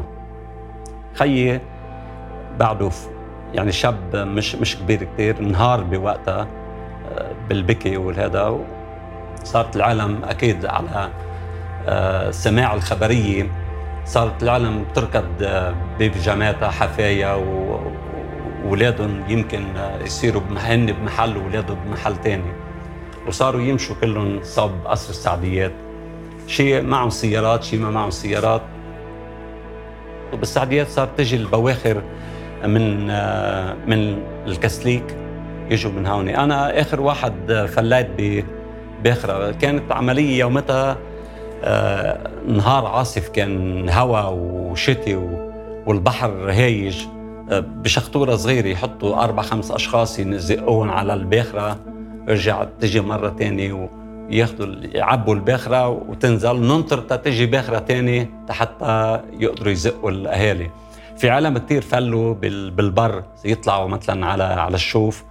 خيي 1.14 1.60
بعده 2.58 2.90
يعني 3.54 3.72
شاب 3.72 4.16
مش 4.16 4.54
مش 4.54 4.76
كبير 4.76 5.04
كثير 5.04 5.38
انهار 5.38 5.82
بوقتها 5.82 6.46
آه، 7.12 7.32
بالبكي 7.48 7.96
والهذا 7.96 8.58
صارت 9.44 9.76
العالم 9.76 10.24
أكيد 10.24 10.66
على 10.66 11.10
آه، 11.86 12.30
سماع 12.30 12.74
الخبرية. 12.74 13.46
صارت 14.04 14.42
العالم 14.42 14.84
تركض 14.94 15.42
آه، 15.42 15.74
ببيجاماتها 15.98 16.70
حفايا 16.70 17.34
واولادهم 18.64 19.22
يمكن 19.28 19.64
يصيروا 20.04 20.42
هن 20.56 20.86
بمحل 20.86 21.36
واولادهم 21.36 21.78
بمحل 21.86 22.14
ثاني 22.24 22.52
وصاروا 23.26 23.60
يمشوا 23.60 23.96
كلهم 24.00 24.40
صوب 24.42 24.70
قصر 24.86 25.10
السعديات. 25.10 25.72
شيء 26.46 26.82
معهم 26.82 27.10
سيارات 27.10 27.64
شيء 27.64 27.80
ما 27.80 27.90
معهم 27.90 28.10
سيارات. 28.10 28.62
وبالسعديات 30.32 30.88
صارت 30.88 31.18
تجي 31.18 31.36
البواخر 31.36 32.02
من 32.64 33.06
من 33.86 34.22
الكسليك 34.46 35.16
يجوا 35.70 35.92
من 35.92 36.06
هون. 36.06 36.28
أنا 36.28 36.80
آخر 36.80 37.00
واحد 37.00 37.66
فليت 37.68 38.08
بباخره 38.18 39.50
كانت 39.50 39.92
عملية 39.92 40.38
يومتها 40.38 40.96
آه 41.64 42.30
نهار 42.48 42.86
عاصف 42.86 43.28
كان 43.28 43.88
هواء 43.88 44.32
وشتي 44.32 45.16
والبحر 45.86 46.50
هايج. 46.50 47.06
بشخطورة 47.52 48.36
صغيرة 48.36 48.66
يحطوا 48.66 49.24
أربع 49.24 49.42
خمس 49.42 49.70
أشخاص 49.70 50.18
يزقون 50.18 50.90
على 50.90 51.14
الباخرة. 51.14 51.80
ارجع 52.28 52.64
تجي 52.80 53.00
مرة 53.00 53.30
ثانية 53.38 53.88
وياخذوا 54.30 54.66
يعبوا 54.82 55.34
الباخرة 55.34 55.88
وتنزل 55.88 56.56
ننطر 56.56 57.00
تجي 57.00 57.46
باخرة 57.46 57.78
ثانية 57.78 58.30
حتى 58.50 59.20
يقدروا 59.32 59.72
يزقوا 59.72 60.10
الأهالي. 60.10 60.70
في 61.16 61.30
عالم 61.30 61.58
كتير 61.58 61.82
فلوا 61.82 62.34
بالبر 62.34 63.24
يطلعوا 63.44 63.88
مثلا 63.88 64.26
على 64.26 64.44
على 64.44 64.74
الشوف. 64.74 65.24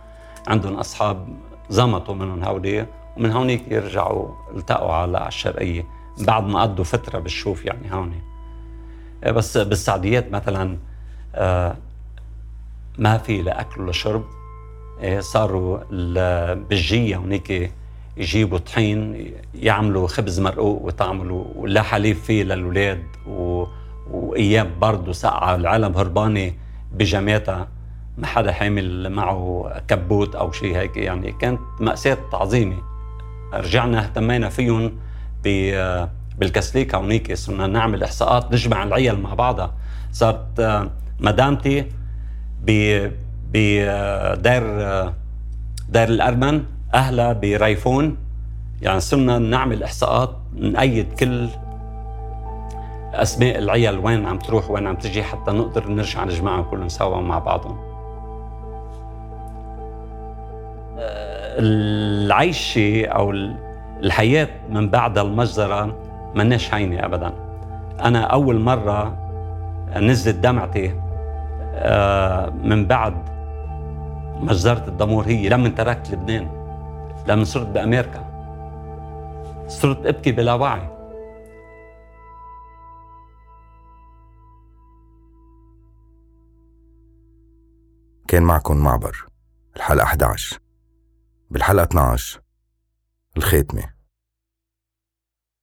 عندهم 0.48 0.74
أصحاب 0.74 1.28
زمطوا 1.70 2.16
منهم 2.16 2.44
هودي 2.44 2.86
ومن 3.18 3.32
هونيك 3.32 3.72
يرجعوا 3.72 4.28
التقوا 4.56 4.94
على 4.94 5.28
الشرقية. 5.28 5.86
بعد 6.20 6.48
ما 6.48 6.62
قضوا 6.62 6.84
فترة 6.84 7.20
بالشوف 7.20 7.66
يعني 7.66 7.94
هون 7.94 8.14
بس 9.26 9.58
بالسعديات 9.58 10.32
مثلا 10.32 10.78
آه، 11.36 11.76
ما 12.98 13.18
في 13.18 13.42
لا 13.42 13.62
أكل 13.62 13.82
ولا 13.82 13.92
شرب. 13.92 14.24
إيه، 15.02 15.20
صاروا 15.20 15.80
بالجية 16.54 17.18
هونيك 17.18 17.72
يجيبوا 18.18 18.58
طحين 18.58 19.32
يعملوا 19.56 20.08
خبز 20.08 20.40
مرقوق 20.40 20.82
وتعملوا 20.82 21.46
ولا 21.56 21.82
حليب 21.82 22.16
فيه 22.16 22.44
للاولاد 22.44 23.04
و... 23.28 23.66
وأيام 24.12 24.72
برضه 24.80 25.12
سقعه 25.12 25.56
العالم 25.56 25.98
هربانة 25.98 26.52
بجاماتها 26.94 27.68
ما 28.18 28.28
حدا 28.28 28.52
حامل 28.52 29.10
معه 29.10 29.72
كبوت 29.88 30.36
أو 30.36 30.52
شيء 30.52 30.78
هيك. 30.78 30.98
يعني 30.98 31.32
كانت 31.32 31.62
مأساة 31.80 32.18
عظيمة. 32.34 32.78
رجعنا 33.54 34.04
اهتمينا 34.04 34.50
فيهم 34.50 34.98
بالكسليك 36.38 36.96
هونيك. 36.96 37.34
صرنا 37.34 37.68
نعمل 37.68 38.04
إحصاءات 38.04 38.52
نجمع 38.52 38.84
العيال 38.84 39.22
مع 39.22 39.34
بعضها. 39.34 39.74
صارت 40.12 40.90
مدامتي 41.20 41.86
بدار 42.64 44.64
دار 45.90 46.08
الأرمن 46.08 46.64
اهلها 46.94 47.34
بريفون. 47.34 48.18
يعني 48.82 49.00
صرنا 49.00 49.40
نعمل 49.40 49.84
إحصاءات 49.84 50.36
نأيد 50.56 51.14
كل 51.14 51.48
أسماء 53.14 53.58
العيال 53.58 54.06
وين 54.06 54.26
عم 54.26 54.40
تروح 54.40 54.72
وين 54.72 54.88
عم 54.88 54.96
تجي 54.96 55.24
حتى 55.24 55.52
نقدر 55.52 55.88
نرجع 55.88 56.24
نجمعهم 56.24 56.64
كلهم 56.64 56.90
سوا 56.90 57.22
مع 57.22 57.40
بعضهم. 57.40 57.78
العيشة 61.60 63.06
أو 63.06 63.32
الحياة 64.04 64.48
من 64.70 64.90
بعد 64.90 65.18
المجزرة 65.18 65.96
مناش 66.36 66.74
هينة 66.74 67.06
أبدا. 67.06 67.34
أنا 68.00 68.22
أول 68.22 68.60
مرة 68.60 69.18
نزلت 69.96 70.36
دمعتي 70.36 70.90
آه، 70.90 71.07
من 72.64 72.86
بعد 72.86 73.38
مجزرة 74.42 74.88
الدمور 74.88 75.26
هي 75.26 75.50
لما 75.50 75.70
تركت 75.70 76.12
لبنان 76.12 76.50
لما 77.28 77.44
صرت 77.44 77.68
بأمريكا 77.68 78.28
صرت 79.68 80.06
أبكي 80.06 80.32
بلا 80.32 80.54
وعي. 80.54 80.98
كان 88.28 88.44
معكم 88.44 88.78
معبر 88.78 89.26
الحلقة 89.76 90.04
11 90.04 90.60
بالحلقة 91.50 91.84
12 91.84 92.42
الخاتمة. 93.38 93.97